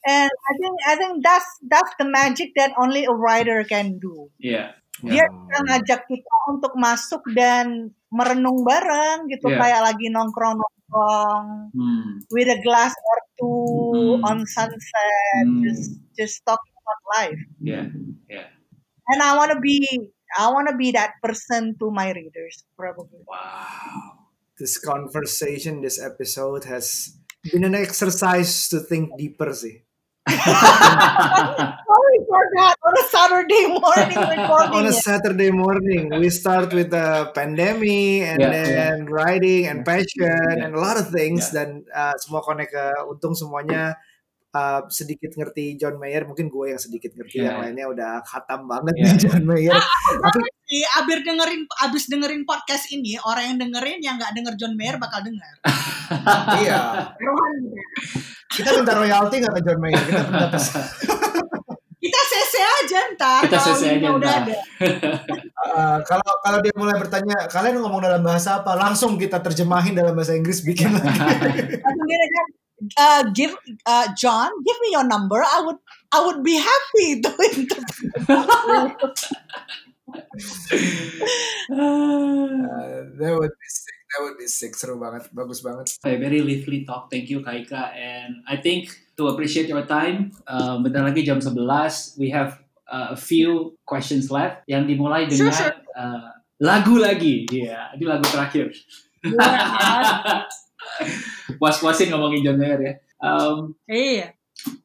And 0.00 0.30
I 0.32 0.52
think 0.56 0.74
I 0.88 0.94
think 0.96 1.12
that's 1.20 1.50
that's 1.68 1.92
the 2.00 2.08
magic 2.08 2.56
that 2.56 2.72
only 2.80 3.04
a 3.04 3.12
writer 3.12 3.60
can 3.68 4.00
do. 4.00 4.32
ya 4.40 4.72
Dia 5.00 5.24
bisa 5.24 5.56
ngajak 5.64 6.00
kita 6.08 6.34
untuk 6.52 6.76
masuk 6.76 7.24
dan 7.32 7.88
merenung 8.12 8.64
bareng 8.64 9.28
gitu 9.32 9.48
Yeah. 9.48 9.56
kayak 9.56 9.80
lagi 9.92 10.06
nongkrong-nongkrong 10.12 11.72
Hmm. 11.72 12.20
with 12.28 12.48
a 12.48 12.60
glass 12.60 12.92
or 12.92 13.18
two 13.36 13.64
Hmm. 14.20 14.28
on 14.28 14.38
sunset 14.44 15.44
Hmm. 15.46 15.64
just 15.64 15.96
just 16.16 16.36
talking 16.44 16.74
about 16.76 17.00
life. 17.16 17.40
Ya, 17.60 17.88
And 19.10 19.18
I 19.24 19.34
want 19.36 19.52
to 19.52 19.60
be 19.60 19.80
I 20.38 20.46
want 20.54 20.70
to 20.70 20.76
be 20.78 20.94
that 20.94 21.18
person 21.18 21.74
to 21.82 21.90
my 21.90 22.14
readers 22.14 22.62
probably. 22.76 23.24
wow. 23.26 24.30
This 24.54 24.76
conversation, 24.76 25.80
this 25.80 25.96
episode 25.96 26.68
has 26.68 27.16
been 27.42 27.64
an 27.64 27.74
exercise 27.74 28.68
to 28.68 28.78
think 28.78 29.16
deeper 29.16 29.50
sih. 29.50 29.82
Sorry 30.30 32.18
for 32.28 32.42
that 32.54 32.74
on 32.86 32.94
a 32.94 33.04
Saturday 33.10 33.64
morning 33.66 34.18
recording. 34.18 34.74
On 34.78 34.86
a. 34.86 34.94
Saturday 34.94 35.50
morning, 35.50 36.10
we 36.20 36.30
start 36.30 36.70
with 36.72 36.90
the 36.94 37.32
pandemic 37.34 38.28
and 38.30 38.38
Yeah, 38.38 38.50
then 38.52 39.06
writing 39.10 39.66
and 39.66 39.82
passion 39.82 40.22
Yeah. 40.22 40.62
and 40.66 40.74
a 40.76 40.80
lot 40.80 41.00
of 41.00 41.10
things 41.10 41.50
Yeah. 41.50 41.56
dan 41.66 41.68
uh, 41.90 42.14
semua 42.20 42.44
connect 42.46 42.70
ke 42.70 42.84
untung 43.10 43.34
semuanya 43.34 43.96
uh, 44.54 44.86
sedikit 44.92 45.34
ngerti 45.34 45.74
John 45.80 45.98
Mayer 45.98 46.22
mungkin 46.28 46.46
gue 46.46 46.74
yang 46.74 46.80
sedikit 46.80 47.10
ngerti 47.16 47.42
Yeah, 47.42 47.50
yang 47.50 47.56
yeah. 47.58 47.64
lainnya 47.66 47.86
udah 47.90 48.12
khatam 48.22 48.70
banget 48.70 48.94
Yeah, 48.94 49.02
nih 49.02 49.10
yeah. 49.10 49.20
John 49.26 49.42
Mayer 49.48 49.78
tapi 50.20 50.38
Jadi, 50.70 50.86
abis 51.02 51.18
dengerin 51.26 51.62
abis 51.82 52.04
dengerin 52.06 52.42
podcast 52.46 52.84
ini 52.94 53.18
orang 53.26 53.44
yang 53.50 53.58
dengerin 53.58 53.98
yang 53.98 54.14
nggak 54.22 54.30
denger 54.38 54.54
John 54.54 54.78
Mayer 54.78 55.02
bakal 55.02 55.26
denger. 55.26 55.54
iya. 56.62 57.10
Kita 58.50 58.68
minta 58.74 58.92
royalti 58.98 59.34
nggak 59.38 59.54
ke 59.54 59.60
John 59.62 59.78
Mayer 59.78 60.02
kita 60.02 60.22
minta 60.26 60.58
Kita 62.00 62.16
CC 62.32 62.54
aja 62.64 63.00
ntar 63.12 63.40
Kita 63.44 63.60
kalau 63.60 63.76
CC 63.76 63.82
aja 64.00 64.08
udah 64.08 64.32
ada. 64.40 64.56
Uh, 65.60 65.98
kalau 66.08 66.30
kalau 66.40 66.58
dia 66.64 66.72
mulai 66.72 66.96
bertanya 66.96 67.44
kalian 67.52 67.76
ngomong 67.76 68.00
dalam 68.00 68.24
bahasa 68.24 68.64
apa 68.64 68.72
langsung 68.72 69.20
kita 69.20 69.36
terjemahin 69.44 69.92
dalam 69.92 70.16
bahasa 70.16 70.32
Inggris 70.32 70.64
bikin 70.64 70.96
lagi 70.96 71.04
Langsung 71.84 72.06
dia 72.08 72.20
akan, 72.24 72.46
uh, 72.96 73.22
give 73.36 73.52
uh, 73.84 74.08
John, 74.16 74.48
give 74.64 74.78
me 74.80 74.96
your 74.96 75.04
number. 75.04 75.44
I 75.44 75.60
would 75.60 75.76
I 76.08 76.24
would 76.24 76.40
be 76.40 76.56
happy 76.56 77.20
to 77.24 77.30
interview. 77.36 78.08
Uh, 81.68 83.12
that 83.20 83.32
would 83.36 83.52
be 83.52 83.68
sick 83.68 83.99
that 84.10 84.18
would 84.20 84.36
be 84.36 84.46
sick 84.46 84.74
seru 84.74 84.98
banget 84.98 85.30
bagus 85.30 85.62
banget 85.62 85.86
A 86.02 86.18
very 86.18 86.42
lively 86.42 86.82
talk. 86.82 87.06
Thank 87.08 87.30
you, 87.30 87.40
Kaika. 87.40 87.94
And 87.94 88.42
I 88.44 88.58
think 88.58 88.90
to 89.16 89.30
appreciate 89.30 89.70
your 89.70 89.86
time, 89.86 90.34
uh, 90.44 90.82
bentar 90.82 91.06
lagi 91.06 91.22
jam 91.22 91.38
11, 91.38 92.18
we 92.18 92.30
have 92.34 92.58
uh, 92.90 93.14
a 93.14 93.18
few 93.18 93.78
questions 93.86 94.28
left 94.28 94.66
yang 94.66 94.84
dimulai 94.90 95.30
Sure, 95.30 95.46
dengan 95.46 95.54
sure. 95.54 95.74
uh, 95.94 96.28
lagu 96.58 96.98
lagi. 96.98 97.46
Iya, 97.48 97.94
ini 97.94 98.04
lagu 98.04 98.26
terakhir. 98.26 98.74
Puas-puasin 101.60 102.10
ngomongin 102.10 102.40
John 102.44 102.58
Mayer 102.58 102.80
ya. 102.80 102.94
Um, 103.20 103.76
Iya. 103.86 104.32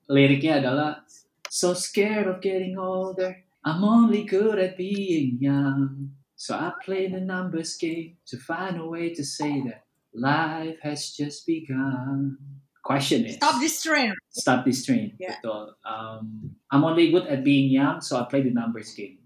liriknya 0.08 0.60
adalah 0.64 1.02
So 1.48 1.72
scared 1.72 2.28
of 2.28 2.44
getting 2.44 2.76
older 2.76 3.32
I'm 3.64 3.82
only 3.82 4.28
good 4.28 4.60
at 4.60 4.76
being 4.78 5.40
young 5.42 6.12
So 6.36 6.56
I 6.56 6.71
play 6.84 7.08
the 7.08 7.19
numbers 7.24 7.76
game 7.80 8.19
To 8.28 8.38
find 8.38 8.78
a 8.78 8.86
way 8.86 9.13
to 9.15 9.24
say 9.24 9.63
that 9.67 9.88
Life 10.13 10.80
has 10.84 11.12
just 11.12 11.48
begun 11.48 12.38
Question 12.84 13.26
is 13.26 13.36
Stop 13.36 13.60
this 13.60 13.82
train. 13.82 14.13
Stop 14.30 14.65
this 14.65 14.86
train 14.86 15.15
Yeah. 15.19 15.39
Betul 15.39 15.74
um, 15.88 16.56
I'm 16.71 16.84
only 16.84 17.12
good 17.12 17.28
at 17.28 17.43
being 17.43 17.71
young 17.71 18.02
So 18.04 18.19
I 18.19 18.28
play 18.28 18.43
the 18.43 18.52
numbers 18.52 18.93
game 18.93 19.24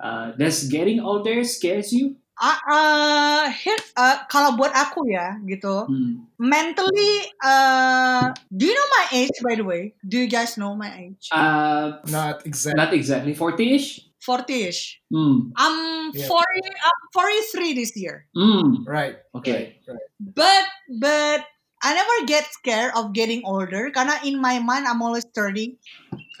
uh, 0.00 0.32
Does 0.36 0.68
getting 0.68 1.00
older 1.00 1.44
scares 1.44 1.92
you? 1.92 2.16
Ah, 2.34 2.58
uh, 2.66 3.44
here, 3.46 3.78
uh, 3.94 4.26
kalau 4.26 4.58
buat 4.58 4.74
aku 4.74 5.06
ya 5.06 5.38
gitu. 5.46 5.86
Hmm. 5.86 6.26
Mentally, 6.34 7.30
uh, 7.38 8.34
do 8.50 8.66
you 8.66 8.74
know 8.74 8.88
my 8.90 9.04
age 9.14 9.38
by 9.38 9.54
the 9.54 9.62
way? 9.62 9.94
Do 10.02 10.18
you 10.18 10.26
guys 10.26 10.58
know 10.58 10.74
my 10.74 10.90
age? 10.90 11.30
Uh, 11.30 12.02
not 12.10 12.42
exactly 12.42 12.74
not 12.74 12.90
exactly 12.90 13.38
40-ish? 13.38 14.03
40ish. 14.24 14.96
Hmm. 15.12 15.52
I'm 15.56 16.10
Yeah. 16.14 16.26
40 16.26 16.44
I'm 16.64 17.00
43 17.12 17.74
this 17.74 17.96
year. 17.96 18.26
Hmm. 18.34 18.84
right 18.88 19.16
Okay. 19.36 19.76
right, 19.86 19.94
right. 19.94 20.08
But 20.20 20.64
but 21.00 21.44
I 21.84 21.92
never 21.92 22.24
get 22.26 22.48
scared 22.48 22.92
of 22.96 23.12
getting 23.12 23.44
older 23.44 23.92
karena 23.92 24.16
in 24.24 24.40
my 24.40 24.58
mind 24.58 24.88
I'm 24.88 25.02
always 25.04 25.28
30. 25.36 25.76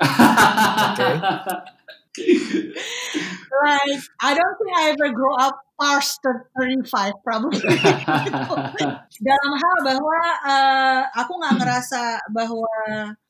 Like 3.54 4.02
I 4.22 4.30
don't 4.34 4.56
think 4.58 4.72
I 4.74 4.82
ever 4.94 5.14
grow 5.14 5.34
up 5.38 5.58
past 5.78 6.22
35 6.22 7.12
probably. 7.26 7.58
Dalam 9.30 9.52
hal 9.58 9.76
bahwa 9.82 10.18
uh, 10.46 11.00
aku 11.18 11.32
nggak 11.38 11.54
ngerasa 11.62 12.02
bahwa 12.30 12.70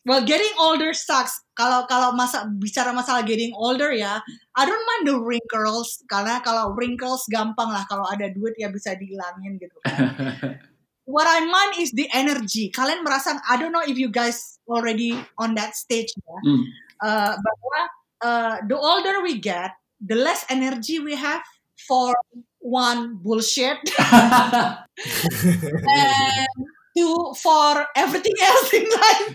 well 0.04 0.24
getting 0.24 0.52
older 0.60 0.92
sucks. 0.92 1.44
Kalau 1.56 1.88
kalau 1.88 2.12
masa 2.12 2.48
bicara 2.60 2.92
masalah 2.92 3.24
getting 3.24 3.52
older 3.56 3.92
ya, 3.92 4.20
I 4.56 4.62
don't 4.64 4.84
mind 4.84 5.04
the 5.12 5.16
wrinkles 5.20 6.04
karena 6.08 6.40
kalau 6.44 6.72
wrinkles 6.76 7.24
gampang 7.28 7.72
lah 7.72 7.84
kalau 7.88 8.04
ada 8.08 8.28
duit 8.32 8.56
ya 8.60 8.68
bisa 8.68 8.96
dihilangin 8.96 9.60
gitu 9.60 9.76
kan. 9.84 10.12
What 11.04 11.28
I 11.28 11.44
mind 11.44 11.76
is 11.76 11.92
the 11.92 12.08
energy. 12.16 12.72
Kalian 12.72 13.04
merasa 13.04 13.36
I 13.44 13.60
don't 13.60 13.76
know 13.76 13.84
if 13.84 14.00
you 14.00 14.08
guys 14.08 14.56
already 14.64 15.20
on 15.36 15.52
that 15.60 15.76
stage 15.76 16.08
ya. 16.16 16.38
Hmm. 16.40 16.64
Uh, 17.04 17.34
bahwa 17.36 17.80
uh, 18.24 18.64
the 18.64 18.76
older 18.76 19.20
we 19.20 19.36
get, 19.36 19.76
the 20.00 20.16
less 20.16 20.48
energy 20.48 20.98
we 20.98 21.14
have 21.14 21.44
for 21.76 22.16
one 22.64 23.20
bullshit 23.20 23.76
and 24.00 24.80
to 26.96 27.06
for 27.36 27.84
everything 27.92 28.32
else 28.40 28.70
in 28.72 28.86
life. 28.88 29.28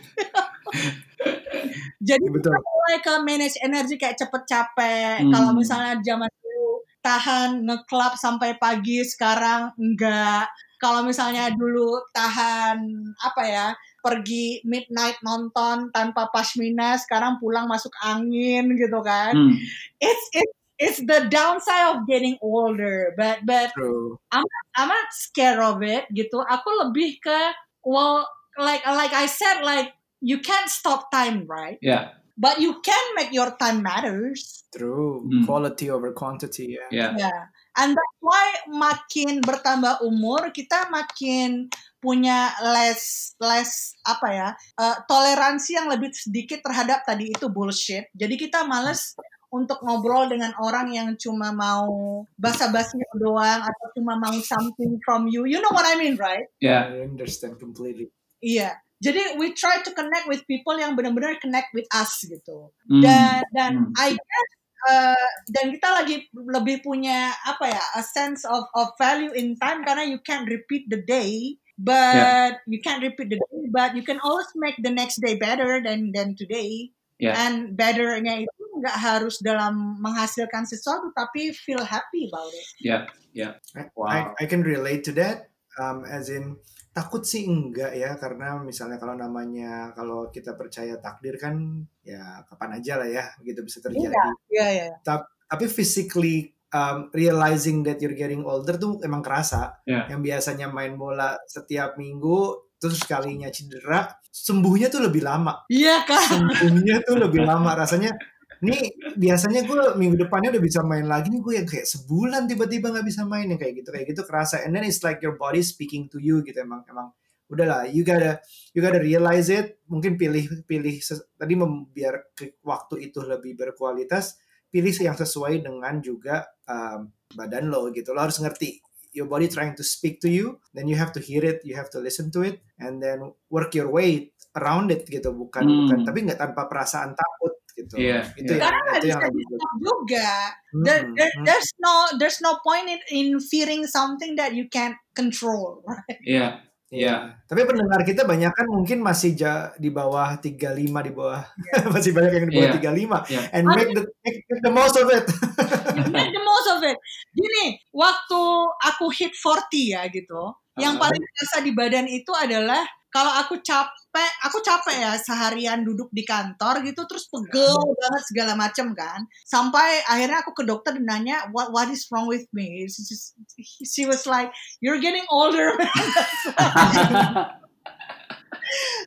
Jadi 2.10 2.26
Betul. 2.32 2.50
kita 2.50 2.58
mulai 2.58 2.98
ke 3.04 3.14
manage 3.22 3.58
energi 3.62 3.96
kayak 4.00 4.18
cepet 4.18 4.44
capek. 4.50 5.22
Hmm. 5.22 5.32
Kalau 5.36 5.52
misalnya 5.52 6.00
zaman 6.00 6.32
dulu 6.42 6.88
tahan 7.04 7.50
ngeklub 7.68 8.16
sampai 8.16 8.56
pagi, 8.56 9.04
sekarang 9.04 9.76
enggak. 9.76 10.48
Kalau 10.80 11.04
misalnya 11.04 11.52
dulu 11.52 12.00
tahan 12.16 12.80
apa 13.20 13.44
ya 13.44 13.68
pergi 14.04 14.64
midnight 14.66 15.20
nonton 15.22 15.94
tanpa 15.94 16.32
pashmina, 16.32 16.96
sekarang 17.00 17.38
pulang 17.40 17.68
masuk 17.68 17.92
angin 18.04 18.76
gitu 18.76 19.00
kan. 19.04 19.34
Hmm. 19.36 19.56
It's 20.00 20.26
it's 20.34 20.56
it's 20.80 21.00
the 21.04 21.28
downside 21.28 21.96
of 21.96 22.08
getting 22.08 22.40
older, 22.40 23.14
but 23.20 23.44
but 23.44 23.76
True. 23.76 24.18
I'm 24.32 24.48
not 24.88 25.12
scared 25.12 25.60
of 25.60 25.84
it 25.84 26.08
gitu. 26.16 26.40
Aku 26.40 26.70
lebih 26.88 27.20
ke 27.20 27.40
well 27.84 28.24
like 28.56 28.82
like 28.88 29.12
I 29.12 29.28
said 29.28 29.62
like 29.62 29.92
you 30.24 30.40
can't 30.40 30.72
stop 30.72 31.12
time 31.12 31.48
right, 31.48 31.80
Ya, 31.84 32.16
but 32.40 32.64
you 32.64 32.80
can 32.80 33.06
make 33.20 33.36
your 33.36 33.52
time 33.60 33.84
matters. 33.84 34.64
True. 34.72 35.28
Hmm. 35.28 35.44
Quality 35.44 35.92
over 35.92 36.16
quantity. 36.16 36.80
Yeah. 36.80 36.88
ya. 36.92 37.28
Yeah. 37.28 37.42
And 37.80 37.96
that's 37.96 38.20
why 38.20 38.46
makin 38.72 39.40
bertambah 39.44 40.04
umur 40.04 40.52
kita 40.52 40.92
makin 40.92 41.72
punya 42.00 42.56
less 42.64 43.36
less 43.40 43.96
apa 44.08 44.28
ya 44.32 44.50
uh, 44.80 44.98
toleransi 45.06 45.76
yang 45.76 45.88
lebih 45.92 46.12
sedikit 46.16 46.64
terhadap 46.64 47.04
tadi 47.04 47.32
itu 47.32 47.52
bullshit. 47.52 48.08
Jadi 48.16 48.36
kita 48.40 48.64
males 48.64 49.16
untuk 49.50 49.82
ngobrol 49.82 50.30
dengan 50.30 50.54
orang 50.62 50.94
yang 50.94 51.10
cuma 51.18 51.50
mau 51.50 52.22
basa-basi 52.38 53.02
doang 53.18 53.66
atau 53.66 53.88
cuma 53.98 54.14
mau 54.22 54.34
something 54.46 55.02
from 55.02 55.26
you. 55.26 55.50
You 55.50 55.58
know 55.58 55.74
what 55.74 55.90
I 55.90 55.98
mean, 55.98 56.22
right? 56.22 56.46
Ya. 56.62 56.86
I 56.86 57.06
understand 57.10 57.58
completely. 57.58 58.14
Iya. 58.46 58.78
Jadi 59.00 59.40
we 59.40 59.56
try 59.56 59.80
to 59.82 59.92
connect 59.96 60.28
with 60.28 60.44
people 60.46 60.76
yang 60.76 60.94
benar-benar 60.94 61.40
connect 61.42 61.72
with 61.74 61.88
us 61.96 62.20
gitu. 62.28 62.70
Hmm. 62.86 63.02
Dan 63.02 63.42
dan 63.56 63.72
Hmm. 63.90 63.96
I 63.96 64.14
guess 64.14 64.50
uh, 64.92 65.28
dan 65.50 65.66
kita 65.72 65.88
lagi 66.04 66.16
lebih 66.36 66.84
punya 66.84 67.32
apa 67.48 67.66
ya 67.74 67.84
a 67.96 68.04
sense 68.04 68.44
of 68.44 68.68
of 68.76 68.92
value 69.00 69.32
in 69.34 69.56
time 69.58 69.82
karena 69.88 70.04
you 70.04 70.20
can't 70.22 70.48
repeat 70.52 70.88
the 70.92 71.00
day 71.08 71.56
but 71.80 72.60
you 72.68 72.84
can't 72.84 73.00
repeat 73.00 73.32
the 73.32 73.40
day 73.40 73.64
but 73.72 73.96
you 73.96 74.04
can 74.04 74.20
always 74.20 74.52
make 74.60 74.76
the 74.84 74.92
next 74.92 75.24
day 75.24 75.40
better 75.40 75.80
than 75.80 76.12
than 76.12 76.36
today 76.36 76.92
Yeah. 77.20 77.36
and 77.36 77.76
betternya 77.76 78.48
itu 78.48 78.64
nggak 78.80 78.96
harus 78.96 79.44
dalam 79.44 80.00
menghasilkan 80.00 80.64
sesuatu 80.64 81.12
tapi 81.12 81.52
feel 81.52 81.84
happy 81.84 82.32
about 82.32 82.48
it 82.56 82.68
Ya, 82.80 83.00
ya. 83.36 83.60
I, 83.76 83.92
Wow. 83.92 84.08
I, 84.08 84.20
I 84.40 84.46
can 84.48 84.64
relate 84.64 85.04
to 85.04 85.14
that. 85.20 85.52
Um, 85.76 86.08
as 86.08 86.32
in 86.32 86.56
takut 86.96 87.28
sih 87.28 87.44
enggak 87.44 87.92
ya 87.96 88.16
karena 88.16 88.64
misalnya 88.64 88.96
kalau 89.04 89.20
namanya 89.20 89.92
kalau 90.00 90.32
kita 90.32 90.56
percaya 90.56 90.96
takdir 91.04 91.36
kan 91.36 91.60
ya 92.08 92.40
kapan 92.48 92.80
aja 92.80 93.04
lah 93.04 93.08
ya 93.12 93.26
gitu 93.44 93.68
bisa 93.68 93.84
terjadi. 93.84 94.16
Iya 94.56 94.68
iya. 94.72 94.88
Tapi 95.04 95.66
physically 95.68 96.56
um, 96.72 97.10
realizing 97.14 97.82
that 97.86 98.02
you're 98.02 98.18
getting 98.18 98.46
older 98.46 98.78
tuh 98.78 99.02
emang 99.02 99.22
kerasa. 99.22 99.82
Ya. 99.86 100.10
Yang 100.10 100.22
biasanya 100.34 100.68
main 100.70 100.96
bola 100.96 101.38
setiap 101.46 101.98
minggu 101.98 102.70
terus 102.80 103.04
sekalinya 103.04 103.52
cedera 103.52 104.08
sembuhnya 104.32 104.88
tuh 104.88 105.04
lebih 105.04 105.26
lama. 105.26 105.68
Iya 105.68 106.08
kan? 106.08 106.22
Sembuhnya 106.24 107.04
tuh 107.04 107.18
lebih 107.20 107.44
lama 107.44 107.76
rasanya. 107.76 108.16
Nih 108.60 108.92
biasanya 109.16 109.64
gue 109.64 109.96
minggu 109.96 110.20
depannya 110.20 110.52
udah 110.52 110.64
bisa 110.64 110.84
main 110.84 111.08
lagi 111.08 111.32
nih 111.32 111.40
gue 111.40 111.54
yang 111.64 111.68
kayak 111.68 111.88
sebulan 111.88 112.44
tiba-tiba 112.44 112.92
nggak 112.92 113.08
bisa 113.08 113.24
main 113.24 113.48
yang 113.48 113.56
kayak 113.56 113.80
gitu 113.80 113.90
kayak 113.96 114.12
gitu 114.12 114.28
kerasa 114.28 114.60
and 114.68 114.76
then 114.76 114.84
it's 114.84 115.00
like 115.00 115.24
your 115.24 115.40
body 115.40 115.64
speaking 115.64 116.12
to 116.12 116.20
you 116.20 116.44
gitu 116.44 116.60
emang 116.60 116.84
emang 116.92 117.08
udahlah 117.48 117.88
you 117.88 118.04
gotta 118.04 118.36
you 118.76 118.84
gotta 118.84 119.00
realize 119.00 119.48
it 119.48 119.80
mungkin 119.88 120.20
pilih 120.20 120.44
pilih 120.68 121.00
tadi 121.40 121.54
mem- 121.56 121.88
biar 121.88 122.36
ke- 122.36 122.60
waktu 122.60 123.08
itu 123.08 123.24
lebih 123.24 123.56
berkualitas 123.56 124.36
pilih 124.70 124.94
yang 124.94 125.18
sesuai 125.18 125.66
dengan 125.66 125.98
juga 126.02 126.46
um, 126.70 127.10
badan 127.34 127.70
lo 127.70 127.90
gitu 127.94 128.14
lo 128.14 128.26
harus 128.26 128.42
ngerti 128.42 128.82
your 129.14 129.26
body 129.26 129.50
trying 129.50 129.74
to 129.74 129.82
speak 129.82 130.22
to 130.22 130.30
you 130.30 130.58
then 130.78 130.86
you 130.86 130.94
have 130.98 131.10
to 131.10 131.22
hear 131.22 131.42
it 131.42 131.62
you 131.66 131.74
have 131.74 131.90
to 131.90 131.98
listen 131.98 132.30
to 132.30 132.46
it 132.46 132.62
and 132.78 133.02
then 133.02 133.22
work 133.50 133.74
your 133.74 133.90
way 133.90 134.30
around 134.58 134.90
it 134.94 135.06
gitu 135.10 135.34
bukan 135.34 135.66
Hmm. 135.66 135.78
bukan 135.86 135.98
tapi 136.06 136.18
nggak 136.26 136.40
tanpa 136.42 136.70
perasaan 136.70 137.14
takut 137.14 137.54
gitu 137.80 137.96
Iya, 137.96 138.28
itu 138.36 138.52
iya. 138.54 138.60
yang 138.60 138.64
Karena 138.68 138.80
nggak 138.84 139.00
itu 139.00 139.08
yang 139.08 139.22
bisa 139.32 139.68
juga. 139.80 140.30
Hmm, 140.70 140.84
There, 140.84 141.02
there, 141.16 141.32
hmm. 141.34 141.46
there's 141.48 141.70
no 141.80 141.94
there's 142.20 142.40
no 142.44 142.60
point 142.62 142.92
in, 142.92 143.00
in 143.10 143.28
fearing 143.40 143.88
something 143.88 144.36
that 144.36 144.52
you 144.54 144.68
can't 144.68 145.00
control. 145.16 145.80
right? 145.88 146.20
Ya. 146.28 146.60
Iya. 146.90 147.38
Tapi 147.46 147.70
pendengar 147.70 148.02
kita 148.02 148.26
banyak 148.26 148.50
kan 148.50 148.66
mungkin 148.66 149.06
masih 149.06 149.38
ja- 149.38 149.70
di 149.78 149.94
bawah 149.94 150.42
35 150.42 151.06
di 151.06 151.14
bawah 151.14 151.46
masih 151.94 152.18
banyak 152.18 152.32
yang 152.34 152.46
di 152.50 152.54
bawah 152.58 152.70
Iya. 152.74 152.78
35 152.82 153.20
Iya. 153.30 153.42
and 153.54 153.64
make 153.70 153.90
the 153.94 154.04
make 154.26 154.62
the 154.66 154.74
most 154.74 154.98
of 154.98 155.06
it. 155.08 155.26
Make 156.10 156.32
the 156.32 156.42
most 156.42 156.68
of 156.72 156.80
it. 156.82 156.98
Gini, 157.30 157.78
waktu 157.92 158.42
aku 158.82 159.12
hit 159.12 159.36
40 159.36 159.94
ya 159.94 160.02
gitu, 160.10 160.42
yang 160.76 160.98
Ah. 160.98 161.06
paling 161.06 161.22
terasa 161.22 161.62
di 161.62 161.70
badan 161.70 162.08
itu 162.08 162.32
adalah 162.34 162.82
kalau 163.10 163.34
aku 163.42 163.58
capek, 163.66 164.30
aku 164.46 164.62
capek 164.62 164.96
ya 165.02 165.12
seharian 165.18 165.82
duduk 165.82 166.10
di 166.14 166.22
kantor 166.22 166.86
gitu, 166.86 167.06
terus 167.10 167.26
pegel 167.26 167.74
banget 167.98 168.24
segala 168.30 168.54
macem 168.54 168.94
kan. 168.94 169.26
Sampai 169.46 170.06
akhirnya 170.06 170.46
aku 170.46 170.54
ke 170.54 170.64
dokter 170.66 170.94
dan 170.98 171.06
nanya, 171.10 171.50
what 171.50 171.74
what 171.74 171.90
is 171.90 172.06
wrong 172.14 172.30
with 172.30 172.46
me? 172.54 172.86
She, 172.86 173.02
just- 173.02 173.34
she 173.82 174.06
was 174.06 174.30
like, 174.30 174.54
you're 174.78 175.02
getting 175.02 175.26
older. 175.34 175.74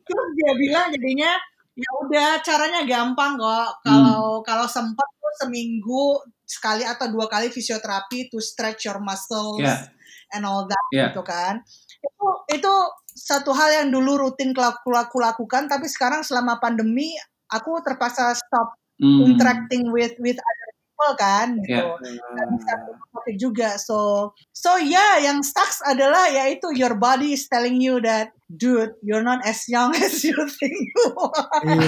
terus 0.03 0.29
dia 0.35 0.53
bilang 0.59 0.91
jadinya 0.91 1.33
ya 1.73 1.91
udah 2.05 2.31
caranya 2.45 2.83
gampang 2.85 3.39
kok 3.39 3.71
kalau 3.87 4.43
kalau 4.45 4.67
sempat 4.69 5.07
tuh 5.17 5.35
seminggu 5.41 6.21
sekali 6.45 6.85
atau 6.85 7.09
dua 7.09 7.31
kali 7.31 7.49
fisioterapi 7.49 8.29
to 8.29 8.43
stretch 8.43 8.85
your 8.85 9.01
muscles 9.01 9.63
Ya. 9.63 9.89
and 10.37 10.45
all 10.45 10.69
that 10.69 10.85
Ya. 10.93 11.09
gitu 11.15 11.23
kan 11.25 11.65
itu 12.03 12.27
itu 12.53 12.73
satu 13.15 13.53
hal 13.53 13.85
yang 13.85 13.89
dulu 13.93 14.17
rutin 14.29 14.53
aku, 14.57 14.91
aku 14.93 15.17
lakukan 15.21 15.69
tapi 15.69 15.87
sekarang 15.89 16.25
selama 16.25 16.57
pandemi 16.59 17.13
aku 17.49 17.81
terpaksa 17.85 18.33
stop 18.35 18.77
Hmm. 19.03 19.27
interacting 19.27 19.91
with 19.91 20.15
with 20.23 20.39
other 20.39 20.69
people 20.79 21.13
kan 21.19 21.59
gitu 21.67 21.75
Ya. 21.75 22.15
nggak 22.15 22.47
bisa 22.55 22.73
topik 23.11 23.35
juga 23.35 23.69
so 23.75 24.31
so 24.55 24.79
ya 24.79 25.19
yang 25.19 25.43
sucks 25.43 25.83
adalah 25.83 26.31
yaitu 26.31 26.71
your 26.71 26.95
body 26.95 27.35
is 27.35 27.51
telling 27.51 27.83
you 27.83 27.99
that 27.99 28.31
dude 28.47 28.95
you're 29.03 29.25
not 29.27 29.43
as 29.43 29.67
young 29.67 29.91
as 30.07 30.23
you 30.23 30.37
think 30.55 30.77
you 30.95 31.07
are 31.19 31.67
Iya, 31.67 31.83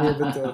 iya 0.00 0.12
betul. 0.16 0.50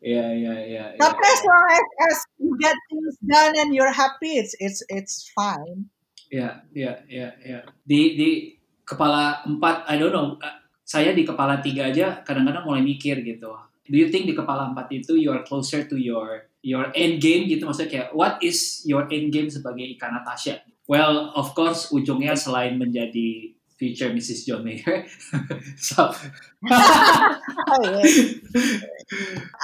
Iya, 0.00 0.26
iya, 0.40 0.54
iya. 0.64 0.84
iya. 0.96 1.00
tapi 1.00 1.20
as 1.20 1.42
long 1.44 1.66
as, 1.68 1.86
as 2.08 2.18
you 2.40 2.50
get 2.56 2.76
things 2.88 3.16
done 3.20 3.52
and 3.52 3.76
you're 3.76 3.92
happy 3.92 4.40
it's 4.40 4.56
it's 4.64 4.80
it's 4.88 5.28
fine 5.36 5.92
Ya, 6.30 6.62
ya, 6.72 6.92
ya, 7.06 7.28
ya. 7.40 7.58
Di 7.82 8.16
di 8.16 8.30
kepala 8.82 9.44
empat, 9.44 9.88
I 9.88 9.96
don't 9.96 10.12
know. 10.12 10.36
uh, 10.38 10.56
Saya 10.84 11.16
di 11.16 11.24
kepala 11.24 11.64
tiga 11.64 11.88
aja 11.88 12.20
kadang-kadang 12.20 12.68
mulai 12.68 12.84
mikir 12.84 13.24
gitu. 13.24 13.56
Do 13.88 13.96
you 13.96 14.12
think 14.12 14.28
di 14.28 14.36
kepala 14.36 14.68
empat 14.72 14.92
itu 14.92 15.16
you 15.16 15.32
are 15.32 15.40
closer 15.40 15.80
to 15.88 15.96
your 15.96 16.48
your 16.60 16.92
end 16.92 17.24
game 17.24 17.48
gitu? 17.48 17.64
Maksudnya 17.64 17.88
kayak 17.88 18.08
what 18.12 18.36
is 18.44 18.84
your 18.84 19.08
end 19.08 19.32
game 19.32 19.48
sebagai 19.48 19.84
Ika 19.96 20.12
Natasha? 20.12 20.60
Well, 20.84 21.32
of 21.32 21.56
course 21.56 21.88
ujungnya 21.88 22.36
selain 22.36 22.76
menjadi 22.76 23.56
future 23.80 24.12
Mrs. 24.12 24.44
John 24.44 24.60
Mayer. 24.60 25.08
so, 25.80 26.12
oh. 27.72 28.00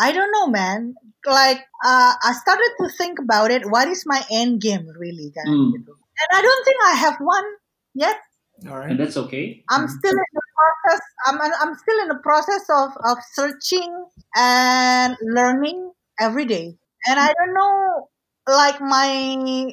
I 0.00 0.08
don't 0.12 0.32
know 0.32 0.48
man 0.48 0.96
like 1.28 1.60
uh, 1.84 2.12
I 2.16 2.32
started 2.32 2.72
to 2.80 2.88
think 2.96 3.20
about 3.20 3.52
it 3.52 3.68
what 3.68 3.92
is 3.92 4.08
my 4.08 4.24
end 4.32 4.64
game 4.64 4.88
really 4.96 5.28
kan 5.36 5.44
Hmm. 5.44 5.76
gitu. 5.76 5.99
And 6.20 6.28
I 6.36 6.40
don't 6.42 6.62
think 6.64 6.78
I 6.84 6.94
have 7.08 7.16
one 7.20 7.48
yet 7.94 8.20
Alright. 8.68 8.90
and 8.90 9.00
that's 9.00 9.16
okay. 9.16 9.64
I'm 9.70 9.88
still 9.88 10.12
in 10.12 10.30
the 10.36 10.46
process. 10.52 11.00
I'm 11.26 11.36
I'm 11.40 11.74
still 11.80 11.98
in 12.02 12.08
the 12.08 12.20
process 12.20 12.64
of 12.68 12.90
of 13.08 13.16
searching 13.32 13.88
and 14.36 15.16
learning 15.22 15.92
every 16.20 16.44
day. 16.44 16.76
And 17.08 17.16
I 17.16 17.32
don't 17.32 17.54
know 17.56 18.10
like 18.44 18.80
my 18.84 19.72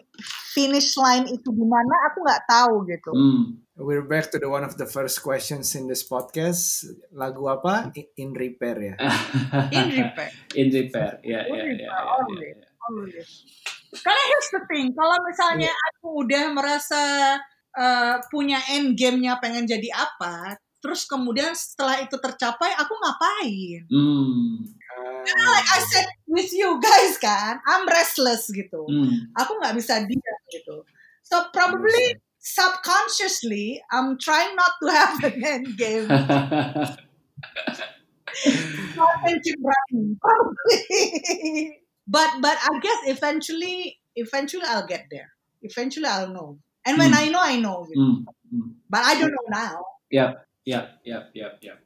finish 0.55 0.95
line 0.95 1.27
itu 1.27 1.51
di 1.51 1.65
mana 1.67 1.93
aku 2.11 2.23
nggak 2.23 2.43
tahu 2.47 2.75
gitu. 2.87 3.11
Hmm. 3.11 3.43
We're 3.77 4.07
back 4.07 4.33
to 4.33 4.41
the 4.41 4.49
one 4.49 4.65
of 4.65 4.73
the 4.79 4.89
first 4.89 5.21
questions 5.21 5.75
in 5.77 5.85
this 5.85 6.01
podcast. 6.01 6.87
Lagu 7.13 7.45
apa? 7.45 7.93
In 8.17 8.33
Repair 8.33 8.77
ya. 8.81 8.95
In 9.77 9.87
repair. 9.93 10.31
In 10.57 10.67
repair. 10.73 11.21
Ya, 11.21 11.45
In 11.45 11.77
ya, 11.77 11.93
ya, 11.93 13.21
Karena 13.91 14.23
here's 14.27 14.49
the 14.51 14.63
thing, 14.67 14.91
kalau 14.91 15.17
misalnya 15.23 15.71
aku 15.71 16.27
udah 16.27 16.43
merasa 16.51 17.01
uh, 17.77 18.15
punya 18.27 18.59
end 18.73 18.99
game-nya 18.99 19.39
pengen 19.39 19.63
jadi 19.63 19.87
apa, 19.95 20.59
terus 20.83 21.07
kemudian 21.07 21.55
setelah 21.55 22.03
itu 22.03 22.15
tercapai, 22.19 22.75
aku 22.75 22.93
ngapain? 22.95 23.81
Hmm. 23.87 24.67
Like 25.27 25.69
I 25.71 25.79
said 25.83 26.07
with 26.27 26.51
you 26.51 26.79
guys 26.79 27.19
kan, 27.19 27.59
I'm 27.67 27.87
restless 27.87 28.47
gitu. 28.51 28.87
Hmm. 28.87 29.31
aku 29.35 29.59
nggak 29.59 29.75
bisa 29.75 30.03
diam 30.03 30.39
gitu. 30.51 30.83
So 31.27 31.51
probably 31.51 32.15
subconsciously 32.39 33.83
I'm 33.91 34.15
trying 34.15 34.55
not 34.55 34.79
to 34.79 34.87
have 34.87 35.19
an 35.27 35.37
end 35.43 35.67
game. 35.75 36.07
attention 39.27 39.57
running, 39.63 40.17
probably. 40.21 41.81
But 42.07 42.39
but 42.41 42.57
I 42.57 42.79
guess 42.79 42.99
eventually 43.05 43.99
eventually 44.15 44.65
I'll 44.65 44.87
get 44.87 45.07
there. 45.11 45.35
Eventually 45.61 46.07
I'll 46.07 46.31
know. 46.31 46.57
And 46.87 46.97
when 46.97 47.11
Hmm. 47.11 47.19
I 47.19 47.25
know, 47.29 47.43
I 47.43 47.55
know. 47.59 47.83
you 47.85 47.95
Mm, 47.99 48.23
know. 48.23 48.33
mm. 48.49 48.69
But 48.89 49.03
I 49.03 49.19
don't 49.19 49.31
know 49.35 49.47
now. 49.51 49.75
Yep, 50.09 50.31
yep, 50.63 50.85
yep, 51.03 51.23
yep, 51.35 51.53
yep. 51.59 51.77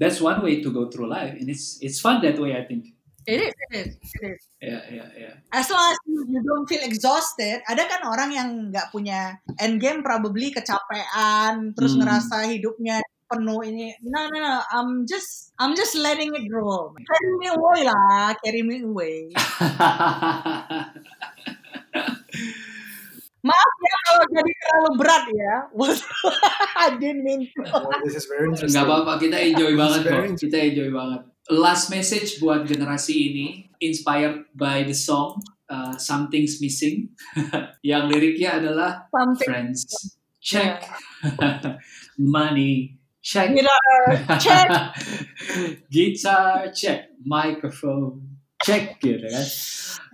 That's 0.00 0.16
one 0.16 0.40
way 0.40 0.64
to 0.64 0.72
go 0.72 0.88
through 0.88 1.12
life, 1.12 1.36
and 1.36 1.44
it's 1.52 1.76
it's 1.84 2.00
fun 2.00 2.24
that 2.24 2.40
way. 2.40 2.56
I 2.56 2.64
think. 2.64 2.96
It 3.28 3.36
is, 3.36 3.52
it 3.52 3.72
is, 3.76 3.92
it 4.00 4.22
is. 4.32 4.40
Yeah, 4.64 4.80
yeah, 4.88 5.08
yeah. 5.12 5.34
As 5.52 5.68
long 5.68 5.92
as 5.92 6.00
you, 6.08 6.24
you 6.24 6.40
don't 6.40 6.64
feel 6.64 6.80
exhausted, 6.80 7.60
ada 7.68 7.84
kan 7.84 8.08
orang 8.08 8.32
yang 8.32 8.48
nggak 8.72 8.88
punya 8.90 9.36
end 9.60 9.76
game 9.76 10.00
probably 10.00 10.48
kecapean, 10.50 11.76
terus 11.76 11.94
Hmm. 11.94 12.00
ngerasa 12.00 12.48
hidupnya 12.48 13.04
penuh 13.30 13.62
ini. 13.62 13.94
No, 14.02 14.26
no, 14.26 14.38
no. 14.42 14.58
I'm 14.74 15.06
just, 15.06 15.54
I'm 15.62 15.78
just 15.78 15.94
letting 15.94 16.34
it 16.34 16.50
roll. 16.50 16.92
Carry 16.98 17.32
me 17.38 17.46
away 17.54 17.86
lah, 17.86 18.34
carry 18.42 18.62
me 18.66 18.82
away. 18.82 19.30
Maaf 23.40 23.72
ya 23.80 23.96
kalau 24.04 24.24
jadi 24.36 24.52
terlalu 24.52 24.90
berat 25.00 25.24
ya. 25.32 25.54
I 26.84 26.86
didn't 27.00 27.24
mean 27.24 27.48
to. 27.48 27.60
Oh, 27.72 27.88
this 28.04 28.12
is 28.20 28.28
very 28.28 28.52
interesting. 28.52 28.76
Nggak 28.76 28.84
apa-apa, 28.84 29.12
kita 29.16 29.40
enjoy 29.40 29.72
banget 29.80 30.00
kok. 30.04 30.36
Kita 30.36 30.56
enjoy 30.60 30.92
banget. 30.92 31.20
Last 31.48 31.88
message 31.88 32.36
buat 32.36 32.68
generasi 32.68 33.16
ini, 33.16 33.46
inspired 33.80 34.44
by 34.52 34.84
the 34.84 34.92
song 34.92 35.40
uh, 35.72 35.96
Something's 35.96 36.60
Missing, 36.60 37.16
yang 37.90 38.12
liriknya 38.12 38.60
adalah 38.60 39.08
Something. 39.08 39.48
Friends, 39.48 39.88
check, 40.44 40.84
money, 42.20 42.99
check, 43.20 43.52
Guitar, 43.52 44.00
check. 44.40 44.68
Guitar, 45.92 46.72
check. 46.72 47.12
Microphone, 47.24 48.20
check 48.64 48.96
gitu 49.00 49.28
kan. 49.28 49.46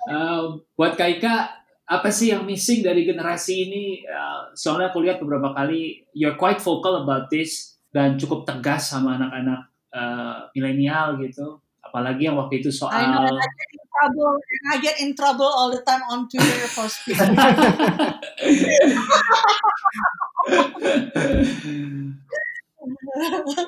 Um, 0.06 0.62
buat 0.74 0.98
Kaika, 0.98 1.50
apa 1.86 2.10
sih 2.10 2.34
yang 2.34 2.42
missing 2.42 2.82
dari 2.82 3.06
generasi 3.06 3.70
ini? 3.70 4.02
Uh, 4.06 4.50
soalnya 4.58 4.90
aku 4.90 5.06
lihat 5.06 5.22
beberapa 5.22 5.54
kali, 5.54 6.02
you're 6.14 6.34
quite 6.34 6.58
vocal 6.58 7.06
about 7.06 7.30
this 7.30 7.78
dan 7.94 8.18
cukup 8.18 8.42
tegas 8.42 8.90
sama 8.90 9.14
anak-anak 9.18 9.70
uh, 9.94 10.50
milenial 10.52 11.16
gitu. 11.22 11.62
Apalagi 11.86 12.26
yang 12.26 12.34
waktu 12.34 12.58
itu 12.58 12.74
soal 12.74 12.90
I 12.90 13.06
know 13.06 13.22
I 13.22 13.30
get 13.38 13.70
in 13.70 13.86
trouble 13.86 14.34
and 14.42 14.66
I 14.66 14.76
get 14.82 14.98
in 14.98 15.14
trouble 15.14 15.46
all 15.46 15.70
the 15.70 15.78
time 15.86 16.02
on 16.10 16.26
Twitter 16.26 16.66
for 16.66 16.90
speaking. 16.90 17.38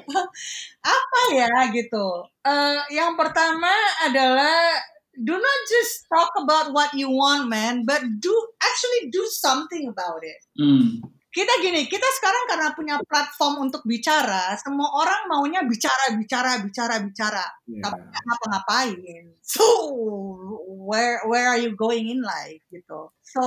apa 0.87 1.21
ya 1.35 1.51
gitu. 1.73 2.07
Eh, 2.45 2.79
yang 2.95 3.15
pertama 3.19 3.71
adalah 4.07 4.79
do 5.19 5.35
not 5.35 5.61
just 5.67 6.07
talk 6.07 6.31
about 6.39 6.71
what 6.71 6.95
you 6.95 7.11
want, 7.11 7.51
man, 7.51 7.83
but 7.83 8.01
do 8.23 8.33
actually 8.63 9.11
do 9.11 9.23
something 9.31 9.91
about 9.91 10.23
it. 10.23 10.39
Hmm, 10.55 11.03
Kita 11.29 11.61
gini, 11.61 11.85
kita 11.87 12.09
sekarang 12.19 12.45
karena 12.49 12.69
punya 12.73 12.97
platform 13.05 13.69
untuk 13.69 13.85
bicara, 13.85 14.57
semua 14.59 14.89
orang 14.97 15.29
maunya 15.29 15.61
bicara, 15.63 16.17
bicara, 16.17 16.59
bicara, 16.65 16.99
bicara, 17.05 17.45
Yeah. 17.69 17.85
tapi 17.85 18.01
nggak 18.01 18.23
ngapa-ngapain. 18.27 19.25
So 19.45 19.63
where 20.89 21.21
where 21.29 21.47
are 21.53 21.61
you 21.61 21.77
going 21.77 22.09
in 22.09 22.25
life 22.25 22.65
gitu? 22.73 23.13
So 23.23 23.43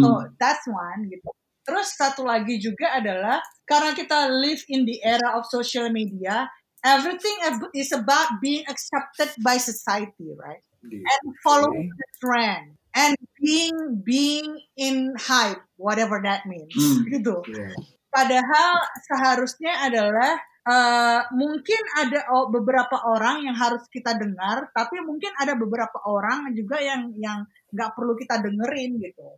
so 0.00 0.08
Hmm. 0.24 0.34
that's 0.40 0.64
one 0.66 1.08
gitu. 1.12 1.28
Terus 1.68 1.92
satu 1.94 2.24
lagi 2.24 2.56
juga 2.58 2.96
adalah 2.96 3.44
karena 3.68 3.92
kita 3.92 4.32
live 4.32 4.64
in 4.68 4.88
the 4.88 4.98
era 5.04 5.36
of 5.36 5.44
social 5.46 5.92
media, 5.92 6.48
everything 6.82 7.36
is 7.76 7.92
about 7.92 8.40
being 8.40 8.64
accepted 8.66 9.30
by 9.44 9.60
society, 9.60 10.32
right? 10.34 10.62
And 10.88 11.22
following 11.44 11.90
the 11.90 12.08
trend 12.22 12.78
and 12.94 13.14
being 13.36 14.00
being 14.02 14.56
in 14.78 15.12
hype, 15.18 15.60
whatever 15.76 16.22
that 16.24 16.46
means, 16.46 16.72
Hmm. 16.72 17.04
gitu. 17.10 17.42
Yeah. 17.50 17.74
Padahal 18.08 18.72
seharusnya 19.04 19.84
adalah 19.84 20.40
eh, 20.68 21.20
mungkin 21.32 21.80
ada 21.96 22.28
beberapa 22.52 23.00
orang 23.08 23.40
yang 23.48 23.56
harus 23.56 23.88
kita 23.88 24.12
dengar, 24.20 24.68
tapi 24.76 25.00
mungkin 25.00 25.32
ada 25.40 25.56
beberapa 25.56 25.96
orang 26.04 26.52
juga 26.52 26.76
yang 26.76 27.08
yang 27.16 27.44
nggak 27.72 27.96
perlu 27.96 28.12
kita 28.20 28.36
dengerin 28.44 29.00
gitu. 29.00 29.28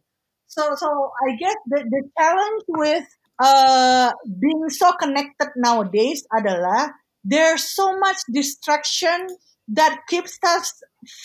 So 0.51 0.75
so 0.75 0.91
I 1.23 1.39
guess 1.39 1.55
the 1.71 1.87
the 1.87 2.03
challenge 2.19 2.67
with 2.75 3.07
uh, 3.41 4.13
being 4.39 4.69
so 4.69 4.93
connected 5.01 5.49
nowadays 5.57 6.23
adalah 6.31 6.93
there's 7.25 7.65
so 7.65 7.97
much 7.99 8.21
distraction 8.31 9.27
that 9.69 10.05
keeps 10.09 10.37
us 10.45 10.77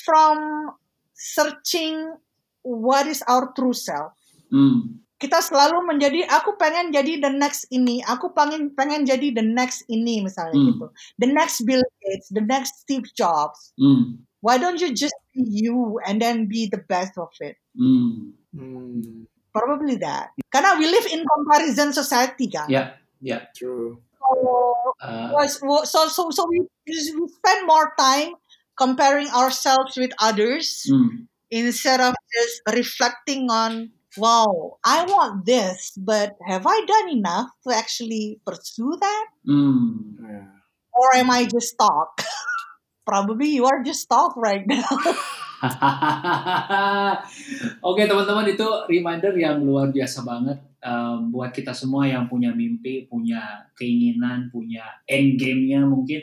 from 0.04 0.72
searching 1.14 2.16
what 2.64 3.06
is 3.06 3.22
our 3.28 3.52
true 3.54 3.76
self 3.76 4.16
hmm, 4.52 5.00
kita 5.16 5.40
selalu 5.40 5.80
menjadi 5.88 6.28
aku 6.28 6.60
pengen 6.60 6.92
jadi 6.92 7.24
the 7.24 7.32
next 7.32 7.72
ini, 7.72 8.04
aku 8.04 8.36
pengen 8.36 8.76
pengen 8.76 9.08
jadi 9.08 9.32
the 9.32 9.42
next 9.42 9.88
ini 9.88 10.20
misalnya 10.20 10.60
Hmm. 10.60 10.68
gitu. 10.76 10.86
The 11.24 11.30
next 11.32 11.64
Bill 11.64 11.82
Gates, 12.04 12.28
the 12.36 12.44
next 12.44 12.84
Steve 12.84 13.08
Jobs. 13.16 13.72
hmm, 13.80 14.20
Why 14.44 14.60
don't 14.60 14.78
you 14.78 14.92
just 14.94 15.16
be 15.34 15.42
you 15.42 15.98
and 16.06 16.20
then 16.22 16.46
be 16.52 16.68
the 16.68 16.84
best 16.86 17.16
of 17.18 17.32
it? 17.42 17.56
hmm. 17.74 18.36
Mm, 18.52 19.26
Probably 19.56 19.96
that. 20.04 20.36
Karena 20.52 20.76
we 20.76 20.92
live 20.92 21.08
in 21.08 21.24
comparison 21.24 21.96
society 21.96 22.52
kan. 22.52 22.68
Yeah, 22.68 23.00
ya. 23.24 23.48
true. 23.56 24.04
So, 24.20 24.76
Uh, 25.06 25.48
so 25.48 26.08
so 26.08 26.32
so 26.32 26.48
we 26.50 26.64
we 26.88 26.96
spend 27.28 27.68
more 27.68 27.94
time 28.00 28.34
comparing 28.78 29.28
ourselves 29.30 29.98
with 29.98 30.12
others 30.20 30.88
hmm, 30.88 31.28
instead 31.52 32.00
of 32.00 32.16
just 32.32 32.62
reflecting 32.74 33.52
on 33.52 33.92
wow 34.18 34.80
i 34.86 35.04
want 35.04 35.46
this 35.46 35.92
but 36.00 36.36
have 36.48 36.66
i 36.66 36.80
done 36.88 37.10
enough 37.10 37.52
to 37.68 37.76
actually 37.76 38.40
pursue 38.48 38.96
that 39.00 39.26
hmm. 39.46 40.16
Yeah. 40.20 40.48
or 40.96 41.16
am 41.16 41.30
i 41.30 41.44
just 41.46 41.76
stuck 41.76 42.24
probably 43.06 43.50
you 43.50 43.66
are 43.66 43.84
just 43.84 44.08
stuck 44.08 44.36
right 44.38 44.66
now 44.66 44.88
Oke 47.90 48.02
teman-teman 48.06 48.46
itu 48.50 48.68
reminder 48.90 49.34
yang 49.38 49.62
luar 49.62 49.90
biasa 49.90 50.26
banget 50.26 50.58
um, 50.86 51.34
buat 51.34 51.50
kita 51.50 51.74
semua 51.74 52.06
yang 52.06 52.30
punya 52.30 52.54
mimpi, 52.54 53.10
punya 53.10 53.66
keinginan, 53.74 54.54
punya 54.54 54.86
end 55.10 55.42
game-nya 55.42 55.82
mungkin 55.84 56.22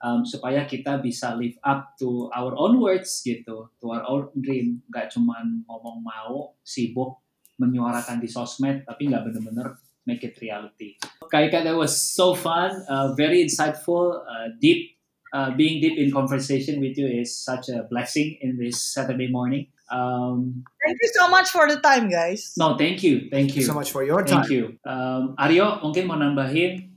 um, 0.00 0.22
supaya 0.22 0.62
kita 0.64 1.02
bisa 1.02 1.34
live 1.34 1.58
up 1.66 1.98
to 1.98 2.30
our 2.30 2.54
own 2.54 2.78
words 2.78 3.20
gitu, 3.26 3.68
to 3.82 3.86
our 3.90 4.06
own 4.06 4.30
dream. 4.38 4.80
Gak 4.88 5.10
cuman 5.12 5.66
ngomong 5.66 6.06
mau, 6.06 6.54
sibuk 6.62 7.20
menyuarakan 7.56 8.20
di 8.20 8.28
sosmed, 8.28 8.84
tapi 8.84 9.08
nggak 9.08 9.32
bener-bener 9.32 9.80
make 10.06 10.22
it 10.22 10.36
reality. 10.38 11.00
Kaika, 11.26 11.64
that 11.64 11.74
was 11.74 11.96
so 11.96 12.36
fun, 12.36 12.84
uh, 12.86 13.16
very 13.16 13.42
insightful, 13.42 14.22
uh, 14.22 14.54
deep 14.60 14.95
uh, 15.36 15.52
being 15.52 15.84
deep 15.84 16.00
in 16.00 16.08
conversation 16.08 16.80
with 16.80 16.96
you 16.96 17.04
is 17.04 17.36
such 17.36 17.68
a 17.68 17.84
blessing 17.92 18.40
in 18.40 18.56
this 18.56 18.80
Saturday 18.80 19.28
morning. 19.28 19.68
Um, 19.92 20.64
thank 20.82 20.96
you 20.98 21.10
so 21.14 21.28
much 21.28 21.52
for 21.54 21.68
the 21.70 21.78
time 21.78 22.10
guys 22.10 22.58
no, 22.58 22.74
thank 22.74 23.06
you, 23.06 23.30
thank 23.30 23.54
Thank 23.54 23.54
you 23.54 23.62
you, 23.62 23.70
so 23.70 23.74
much 23.76 23.92
for 23.92 24.02
your 24.02 24.24
time. 24.24 24.42
thank 24.42 24.50
you. 24.50 24.74
Um, 24.82 25.38
Aryo, 25.38 25.78
mungkin 25.78 26.10
mau 26.10 26.18
nambahin? 26.18 26.90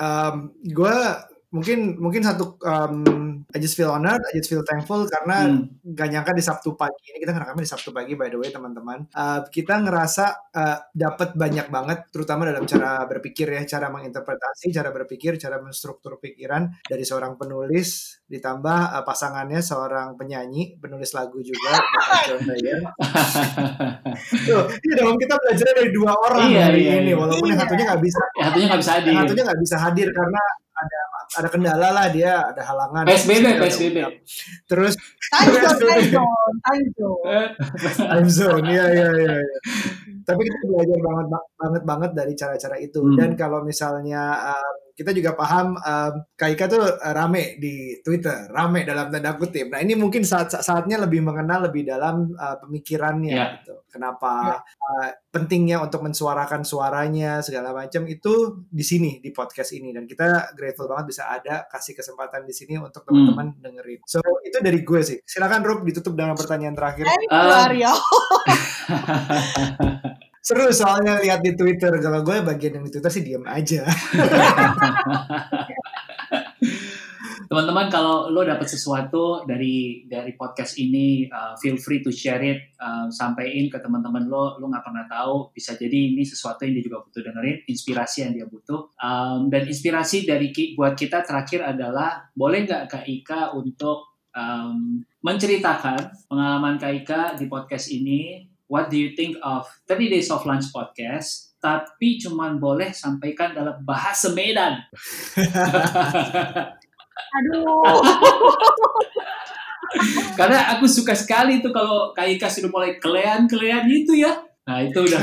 Um, 0.00 0.56
gue 0.64 0.96
mungkin 1.48 1.94
mungkin 1.96 2.20
satu 2.20 2.58
um, 2.60 3.04
I 3.48 3.58
just 3.58 3.74
feel 3.74 3.88
honored, 3.88 4.18
I 4.20 4.34
just 4.34 4.46
feel 4.46 4.62
thankful 4.62 5.06
karena 5.06 5.46
Hmm. 5.46 5.70
gak 5.86 6.08
nyangka 6.10 6.32
di 6.32 6.42
Sabtu 6.42 6.74
pagi 6.74 6.98
ini 7.08 7.22
kita 7.22 7.30
ngerekamnya 7.30 7.62
di 7.62 7.70
Sabtu 7.70 7.90
pagi 7.90 8.12
by 8.12 8.26
the 8.26 8.36
way 8.36 8.50
teman-teman. 8.50 9.06
Uh, 9.10 9.46
kita 9.46 9.78
ngerasa 9.78 10.24
uh, 10.50 10.78
dapat 10.90 11.32
banyak 11.32 11.66
banget 11.68 11.98
terutama 12.10 12.44
dalam 12.44 12.64
cara 12.64 13.04
berpikir 13.04 13.46
ya, 13.48 13.62
cara 13.64 13.88
menginterpretasi, 13.88 14.70
cara 14.70 14.90
berpikir, 14.90 15.36
cara 15.36 15.56
menstruktur 15.58 16.18
pikiran 16.18 16.66
dari 16.82 17.02
seorang 17.02 17.36
penulis 17.36 18.18
ditambah 18.26 18.80
uh, 18.92 19.02
pasangannya 19.02 19.62
seorang 19.62 20.18
penyanyi, 20.18 20.76
penulis 20.76 21.14
lagu 21.14 21.38
juga 21.38 21.78
John 22.26 22.42
Mayer. 22.42 22.80
Tuh, 24.46 24.62
iya 24.82 24.94
dong 24.98 25.16
kita 25.16 25.34
belajar 25.38 25.66
dari 25.72 25.90
dua 25.92 26.12
orang 26.26 26.48
Iya, 26.50 26.62
hari 26.68 26.80
iya, 26.82 26.94
ini 27.00 27.10
iya. 27.12 27.16
walaupun 27.16 27.46
yang 27.46 27.58
Iya. 27.58 27.62
satunya 27.64 27.84
nggak 27.86 28.02
bisa 28.02 28.22
Ya, 28.36 28.42
Satunya 28.50 28.66
nggak 28.68 28.80
bisa 28.82 28.92
hadir. 28.92 29.12
yang 29.12 29.22
satunya 29.24 29.44
nggak 29.46 29.60
bisa 29.62 29.76
hadir 29.78 30.08
karena 30.10 30.40
ada 30.76 30.98
ada 31.34 31.48
kendala 31.48 31.88
lah 31.90 32.06
dia 32.08 32.46
ada 32.46 32.62
halangan 32.62 33.04
PSBB, 33.04 33.58
PSBB. 33.58 33.96
terus 34.64 34.94
time 35.26 35.52
zone 35.58 35.66
PSBB. 35.66 35.90
time 35.90 36.06
zone 36.08 36.56
time 36.62 36.86
zone 36.94 37.40
time 38.06 38.28
zone 38.30 38.66
ya 38.68 38.86
ya 38.88 39.08
ya 39.10 39.36
tapi 40.22 40.40
kita 40.42 40.64
belajar 40.64 40.98
banget 41.00 41.26
banget 41.56 41.82
banget 41.82 42.10
dari 42.12 42.32
cara-cara 42.34 42.76
itu 42.76 42.98
Hmm. 42.98 43.14
dan 43.14 43.30
kalau 43.34 43.62
misalnya 43.62 44.22
um, 44.54 44.76
kita 44.96 45.12
juga 45.12 45.36
paham 45.36 45.76
um, 45.76 46.12
Kak 46.32 46.48
Ika 46.56 46.64
tuh 46.66 46.80
uh, 46.80 47.12
rame 47.12 47.60
di 47.60 48.00
Twitter, 48.00 48.48
rame 48.48 48.80
dalam 48.82 49.12
tanda 49.12 49.36
kutip. 49.36 49.68
Nah 49.68 49.84
ini 49.84 49.92
mungkin 49.92 50.24
saat 50.24 50.48
saatnya 50.56 50.96
lebih 51.04 51.20
mengenal 51.20 51.68
lebih 51.68 51.84
dalam 51.84 52.32
uh, 52.32 52.56
pemikirannya 52.64 53.34
Ya. 53.36 53.46
gitu. 53.60 53.84
Kenapa 53.92 54.64
uh, 54.64 55.10
pentingnya 55.28 55.84
untuk 55.84 56.00
mensuarakan 56.00 56.64
suaranya 56.64 57.44
segala 57.44 57.76
macam 57.76 58.08
itu 58.08 58.64
di 58.64 58.80
sini 58.80 59.20
di 59.20 59.28
podcast 59.36 59.76
ini 59.76 59.92
dan 59.92 60.08
kita 60.08 60.56
grateful 60.56 60.88
banget 60.88 61.12
bisa 61.12 61.28
ada 61.28 61.68
kasih 61.68 61.92
kesempatan 61.92 62.48
di 62.48 62.56
sini 62.56 62.80
untuk 62.80 63.04
teman-teman 63.04 63.52
dengerin. 63.60 64.00
So 64.08 64.24
itu 64.42 64.56
dari 64.64 64.80
gue 64.80 65.00
sih. 65.04 65.20
Silakan 65.20 65.60
Rob 65.60 65.84
ditutup 65.84 66.16
dengan 66.16 66.32
pertanyaan 66.32 66.72
terakhir. 66.72 67.04
You, 67.04 67.28
Um, 67.28 67.52
Aryo. 67.68 67.92
Seru 70.46 70.70
soalnya 70.70 71.18
lihat 71.18 71.42
di 71.42 71.58
Twitter. 71.58 71.90
Kalau 71.98 72.22
gue 72.22 72.38
bagian 72.38 72.78
yang 72.78 72.86
di 72.86 72.94
Twitter 72.94 73.10
sih 73.10 73.26
diem 73.26 73.42
aja. 73.50 73.82
Teman-teman 77.50 77.90
kalau 77.90 78.30
lo 78.30 78.46
dapat 78.46 78.70
sesuatu 78.70 79.42
dari 79.42 80.06
dari 80.06 80.38
podcast 80.38 80.78
ini, 80.78 81.26
uh, 81.26 81.58
feel 81.58 81.74
free 81.82 81.98
to 81.98 82.14
share 82.14 82.38
it, 82.46 82.78
uh, 82.78 83.10
sampaikan 83.10 83.66
ke 83.74 83.78
teman-teman 83.82 84.30
lo. 84.30 84.54
Lo 84.62 84.70
nggak 84.70 84.86
pernah 84.86 85.10
tahu, 85.10 85.50
bisa 85.50 85.74
jadi 85.74 86.14
ini 86.14 86.22
sesuatu 86.22 86.62
yang 86.62 86.78
dia 86.78 86.84
juga 86.94 87.02
butuh 87.02 87.26
dengerin, 87.26 87.66
inspirasi 87.66 88.30
yang 88.30 88.32
dia 88.38 88.46
butuh. 88.46 88.94
Um, 89.02 89.50
dan 89.50 89.66
inspirasi 89.66 90.30
dari 90.30 90.54
ki- 90.54 90.78
buat 90.78 90.94
kita 90.94 91.26
terakhir 91.26 91.74
adalah 91.74 92.30
boleh 92.38 92.62
nggak 92.62 92.86
Kak 92.86 93.02
Ika 93.02 93.50
untuk 93.58 94.30
um, 94.30 95.02
menceritakan 95.26 96.30
pengalaman 96.30 96.78
Kak 96.78 96.92
Ika 97.02 97.20
di 97.34 97.50
podcast 97.50 97.90
ini. 97.90 98.46
What 98.66 98.90
do 98.90 98.98
you 98.98 99.14
think 99.14 99.38
of 99.46 99.62
30 99.86 100.10
Days 100.10 100.26
of 100.34 100.42
Lunch 100.42 100.74
podcast? 100.74 101.54
Tapi 101.62 102.18
cuman 102.18 102.58
boleh 102.58 102.90
sampaikan 102.90 103.54
dalam 103.54 103.78
bahasa 103.86 104.34
Medan. 104.34 104.82
Aduh. 107.14 108.02
Karena 110.38 110.74
aku 110.74 110.90
suka 110.90 111.14
sekali 111.14 111.62
tuh 111.62 111.70
kalau 111.70 112.10
Kak 112.10 112.26
Ika 112.26 112.50
sudah 112.50 112.74
mulai 112.74 112.98
kelean-kelean 112.98 113.86
gitu 113.86 114.18
ya. 114.18 114.34
Nah 114.66 114.82
itu 114.82 114.98
udah. 114.98 115.20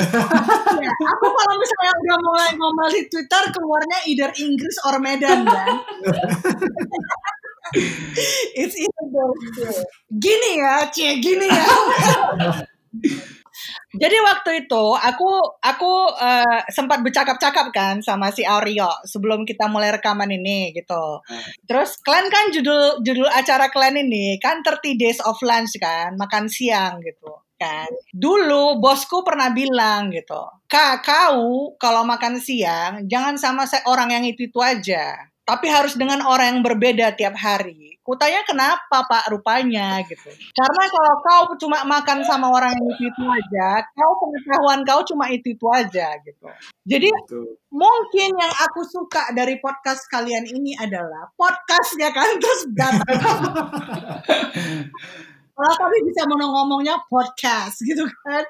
Ya, 0.80 0.88
aku 0.88 1.28
kalau 1.36 1.56
misalnya 1.60 1.94
udah 2.00 2.18
mulai 2.24 2.50
ngomel 2.56 2.88
di 2.96 3.04
Twitter 3.12 3.44
keluarnya 3.52 4.00
either 4.08 4.32
Inggris 4.40 4.80
or 4.88 5.04
Medan 5.04 5.44
kan. 5.44 5.84
It's 8.56 8.80
either 8.80 9.06
those. 9.12 9.84
Gini 10.16 10.64
ya, 10.64 10.88
cie 10.96 11.20
gini 11.20 11.52
ya. 11.52 11.68
Jadi 14.02 14.18
waktu 14.26 14.66
itu 14.66 14.86
aku 14.98 15.30
aku 15.62 15.92
eh, 16.18 16.60
sempat 16.74 17.02
bercakap-cakap 17.06 17.70
kan 17.74 17.96
sama 18.02 18.34
si 18.34 18.42
Aryo 18.46 18.90
sebelum 19.06 19.46
kita 19.46 19.70
mulai 19.70 19.94
rekaman 19.94 20.30
ini 20.30 20.74
gitu. 20.74 21.22
Terus 21.70 21.98
kalian 22.02 22.28
kan 22.30 22.46
judul 22.54 23.02
judul 23.06 23.30
acara 23.30 23.70
kalian 23.70 24.10
ini 24.10 24.38
kan 24.42 24.62
30 24.66 24.98
days 24.98 25.20
of 25.24 25.38
lunch 25.46 25.78
kan, 25.78 26.18
makan 26.18 26.50
siang 26.50 27.02
gitu 27.02 27.34
kan. 27.58 27.90
Dulu 28.12 28.82
bosku 28.82 29.22
pernah 29.24 29.54
bilang 29.54 30.10
gitu, 30.12 30.42
"Kak, 30.68 31.06
kau 31.06 31.74
kalau 31.78 32.04
makan 32.04 32.42
siang 32.42 33.06
jangan 33.08 33.38
sama 33.40 33.64
orang 33.88 34.10
yang 34.18 34.24
itu-itu 34.26 34.60
aja, 34.60 35.33
tapi 35.44 35.68
harus 35.68 35.96
dengan 36.00 36.24
orang 36.24 36.58
yang 36.58 36.62
berbeda 36.64 37.16
tiap 37.16 37.36
hari." 37.38 37.94
Kutanya 38.04 38.44
kenapa 38.44 39.08
Pak 39.08 39.32
rupanya 39.32 40.04
gitu. 40.04 40.28
Karena 40.52 40.84
kalau 40.92 41.16
kau 41.24 41.44
cuma 41.56 41.88
makan 41.88 42.20
sama 42.28 42.52
orang 42.52 42.76
yang 42.76 42.88
itu-itu 42.92 43.24
aja, 43.24 43.80
kau 43.96 44.20
pengetahuan 44.20 44.84
kau 44.84 45.02
cuma 45.08 45.32
itu-itu 45.32 45.64
aja 45.72 46.12
gitu. 46.28 46.52
Jadi 46.84 47.08
Tuh. 47.32 47.56
mungkin 47.72 48.36
yang 48.36 48.52
aku 48.68 48.84
suka 48.84 49.32
dari 49.32 49.56
podcast 49.64 50.04
kalian 50.12 50.44
ini 50.52 50.76
adalah 50.76 51.32
podcastnya 51.40 52.12
kan 52.12 52.28
terus 52.44 52.62
datang 52.76 53.24
kalau 55.54 55.74
kami 55.80 55.98
bisa 56.10 56.26
ngomongnya 56.28 56.98
podcast 57.08 57.80
gitu 57.86 58.04
kan 58.26 58.44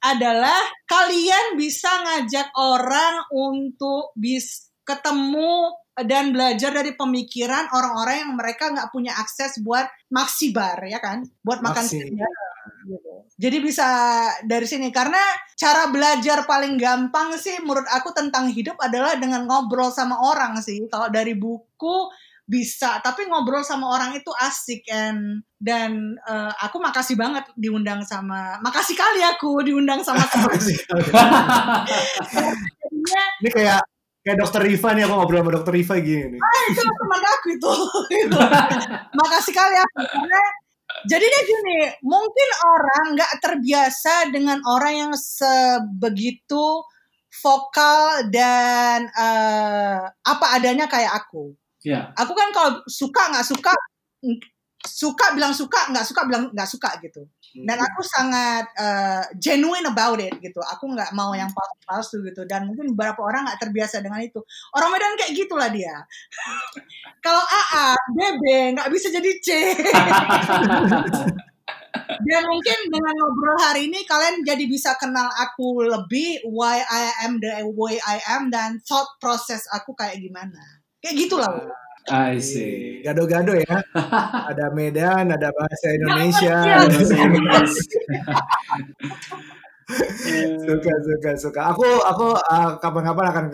adalah 0.00 0.58
kalian 0.88 1.60
bisa 1.60 1.88
ngajak 1.88 2.48
orang 2.56 3.22
untuk 3.30 4.16
bis 4.16 4.72
ketemu 4.88 5.76
dan 6.06 6.34
belajar 6.34 6.70
dari 6.70 6.92
pemikiran 6.94 7.70
orang-orang 7.72 8.16
yang 8.26 8.32
mereka 8.36 8.70
nggak 8.70 8.90
punya 8.94 9.12
akses 9.16 9.60
buat 9.60 9.86
maksibar 10.12 10.80
ya 10.86 10.98
kan 10.98 11.24
buat 11.44 11.60
makan 11.60 11.84
siang 11.84 12.16
gitu. 12.88 13.12
Jadi 13.40 13.56
bisa 13.64 13.88
dari 14.44 14.68
sini 14.68 14.92
karena 14.92 15.20
cara 15.56 15.88
belajar 15.88 16.44
paling 16.44 16.76
gampang 16.76 17.32
sih 17.40 17.56
menurut 17.64 17.88
aku 17.88 18.12
tentang 18.12 18.52
hidup 18.52 18.76
adalah 18.80 19.16
dengan 19.16 19.48
ngobrol 19.48 19.88
sama 19.88 20.16
orang 20.20 20.60
sih. 20.60 20.84
Kalau 20.92 21.08
dari 21.08 21.32
buku 21.36 22.08
bisa, 22.50 22.98
tapi 22.98 23.30
ngobrol 23.30 23.62
sama 23.62 23.94
orang 23.94 24.12
itu 24.18 24.28
asik 24.34 24.82
and 24.90 25.46
dan 25.60 26.18
eh, 26.24 26.52
aku 26.66 26.82
makasih 26.82 27.14
banget 27.14 27.46
diundang 27.54 28.02
sama 28.02 28.58
makasih 28.58 28.96
kali 28.98 29.22
aku 29.22 29.60
diundang 29.62 30.02
sama 30.02 30.24
Makasih. 30.48 30.76
jadinya 32.90 33.24
Ini 33.40 33.50
kayak 33.54 33.80
kayak 34.20 34.36
dokter 34.36 34.60
Riva 34.64 34.88
nih 34.92 35.02
aku 35.08 35.14
ngobrol 35.16 35.40
sama 35.40 35.50
dokter 35.56 35.72
Riva 35.72 35.94
gini 36.00 36.24
nih. 36.36 36.40
"Ah, 36.40 36.60
itu 36.68 36.80
teman 36.84 37.22
aku 37.34 37.46
itu. 37.56 37.72
Makasih 39.18 39.52
kali 39.56 39.76
aku 39.80 40.00
karena 40.04 40.40
jadinya 41.08 41.40
gini, 41.46 41.78
mungkin 42.04 42.48
orang 42.66 43.04
nggak 43.16 43.32
terbiasa 43.40 44.14
dengan 44.34 44.58
orang 44.68 44.94
yang 45.08 45.12
sebegitu 45.16 46.84
vokal 47.40 48.26
dan 48.28 49.06
eh, 49.08 50.00
apa 50.04 50.46
adanya 50.58 50.90
kayak 50.90 51.14
aku. 51.24 51.54
Ya. 51.80 52.12
Aku 52.18 52.36
kan 52.36 52.52
kalau 52.52 52.84
suka 52.84 53.32
nggak 53.32 53.46
suka, 53.46 53.72
suka 54.84 55.26
bilang 55.32 55.56
suka, 55.56 55.88
nggak 55.88 56.04
suka 56.04 56.20
bilang 56.28 56.52
nggak 56.52 56.68
suka 56.68 56.90
gitu. 57.00 57.24
Dan 57.50 57.82
aku 57.82 58.00
sangat 58.06 58.70
eh, 58.78 59.22
genuine 59.42 59.90
about 59.90 60.22
it 60.22 60.38
gitu. 60.38 60.62
Aku 60.62 60.86
nggak 60.94 61.10
mau 61.18 61.34
yang 61.34 61.50
palsu-palsu 61.50 62.22
gitu. 62.22 62.46
Dan 62.46 62.70
mungkin 62.70 62.94
beberapa 62.94 63.26
orang 63.26 63.50
nggak 63.50 63.60
terbiasa 63.66 63.98
dengan 63.98 64.22
itu. 64.22 64.38
Orang 64.74 64.94
Medan 64.94 65.18
kayak 65.18 65.34
gitulah 65.34 65.70
dia. 65.70 66.06
Kalau 67.24 67.42
AA, 67.42 67.98
BB 68.14 68.42
nggak 68.78 68.90
bisa 68.94 69.10
jadi 69.10 69.30
C. 69.42 69.48
Dan 72.20 72.42
mungkin 72.46 72.78
dengan 72.90 73.14
ngobrol 73.16 73.58
hari 73.62 73.90
ini 73.90 74.02
kalian 74.06 74.42
jadi 74.42 74.64
bisa 74.66 74.94
kenal 74.98 75.30
aku 75.30 75.82
lebih 75.82 76.42
why 76.46 76.82
I 76.82 77.26
am 77.26 77.38
the 77.38 77.66
way 77.74 78.02
I 78.02 78.18
am 78.34 78.50
dan 78.50 78.82
thought 78.82 79.08
process 79.22 79.66
aku 79.70 79.94
kayak 79.94 80.18
gimana. 80.18 80.58
Kayak 81.00 81.26
gitulah. 81.26 81.50
I 82.08 82.40
see. 82.40 83.04
Gado-gado 83.04 83.52
ya. 83.52 83.84
ada 84.50 84.72
Medan, 84.72 85.28
ada 85.34 85.52
bahasa 85.52 85.86
Indonesia, 85.92 86.56
ada 86.56 86.88
bahasa. 86.88 87.14
Inggris. 87.18 87.74
suka 90.66 90.92
suka 91.02 91.30
suka. 91.36 91.60
Aku 91.74 91.82
aku 91.82 92.26
uh, 92.38 92.78
kapan-kapan 92.78 93.26
akan 93.34 93.44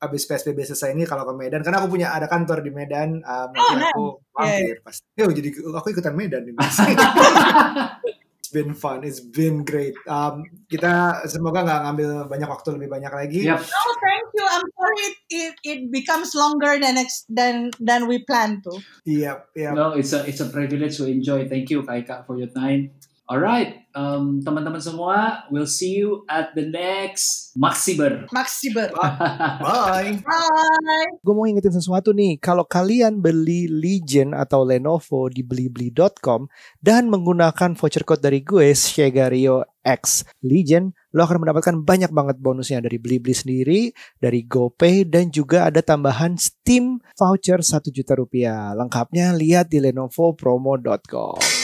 habis 0.00 0.24
PSBB 0.24 0.64
selesai 0.64 0.96
ini 0.96 1.04
kalau 1.04 1.28
ke 1.28 1.32
Medan 1.36 1.60
karena 1.60 1.84
aku 1.84 1.88
punya 1.92 2.16
ada 2.16 2.26
kantor 2.26 2.64
di 2.64 2.72
Medan. 2.72 3.20
Nanti 3.20 3.60
nice. 3.76 3.92
aku 3.92 4.04
mampir 4.32 4.76
pasti. 4.80 5.04
Yo 5.16 5.28
jadi 5.30 5.48
aku 5.52 5.88
ikutan 5.92 6.14
Medan 6.16 6.48
nih. 6.48 6.54
Mas. 6.56 6.76
It's 8.56 8.64
been 8.64 8.72
fun, 8.72 9.04
it's 9.04 9.20
been 9.20 9.68
great. 9.68 9.92
Um, 10.08 10.48
kita 10.72 11.20
semoga 11.28 11.60
nggak 11.60 11.80
ngambil 11.84 12.08
banyak 12.24 12.48
waktu 12.48 12.68
lebih 12.80 12.88
banyak 12.88 13.12
lagi. 13.12 13.44
Yep. 13.44 13.60
Oh, 13.60 13.94
thank 14.00 14.26
you. 14.32 14.46
I'm 14.48 14.64
sorry 14.72 14.96
it, 14.96 15.16
it, 15.28 15.52
it 15.60 15.80
becomes 15.92 16.32
longer 16.32 16.80
than 16.80 16.96
ex, 16.96 17.28
than 17.28 17.68
than 17.76 18.08
we 18.08 18.24
planned 18.24 18.64
to. 18.64 18.80
Iya, 19.04 19.44
iya. 19.52 19.76
No, 19.76 19.92
it's 19.92 20.16
a 20.16 20.24
it's 20.24 20.40
a 20.40 20.48
privilege 20.48 20.96
to 20.96 21.04
enjoy. 21.04 21.44
Thank 21.44 21.68
you, 21.68 21.84
Kaika, 21.84 22.24
for 22.24 22.40
your 22.40 22.48
time. 22.48 22.96
Alright, 23.26 23.90
um, 23.90 24.38
teman-teman 24.38 24.78
semua, 24.78 25.42
we'll 25.50 25.66
see 25.66 25.98
you 25.98 26.22
at 26.30 26.54
the 26.54 26.62
next 26.62 27.58
Maxiber. 27.58 28.22
Maxiber. 28.30 28.94
Bye. 28.94 30.22
Bye. 30.22 31.10
gue 31.26 31.34
mau 31.34 31.42
ingetin 31.42 31.74
sesuatu 31.74 32.14
nih. 32.14 32.38
Kalau 32.38 32.62
kalian 32.62 33.18
beli 33.18 33.66
Legion 33.66 34.30
atau 34.30 34.62
Lenovo 34.62 35.26
di 35.26 35.42
blibli.com 35.42 36.46
dan 36.78 37.10
menggunakan 37.10 37.74
voucher 37.74 38.06
code 38.06 38.22
dari 38.22 38.46
gue, 38.46 38.70
Shegario 38.78 39.66
X 39.82 40.22
Legion, 40.46 40.94
lo 41.10 41.26
akan 41.26 41.42
mendapatkan 41.42 41.82
banyak 41.82 42.14
banget 42.14 42.38
bonusnya 42.38 42.78
dari 42.78 43.02
Blibli 43.02 43.34
sendiri, 43.34 43.90
dari 44.18 44.46
GoPay, 44.46 45.06
dan 45.06 45.34
juga 45.34 45.66
ada 45.66 45.82
tambahan 45.82 46.38
Steam 46.38 47.02
voucher 47.14 47.58
1 47.58 47.90
juta 47.90 48.14
rupiah. 48.14 48.70
Lengkapnya 48.74 49.34
lihat 49.34 49.70
di 49.70 49.82
lenovopromo.com. 49.82 51.55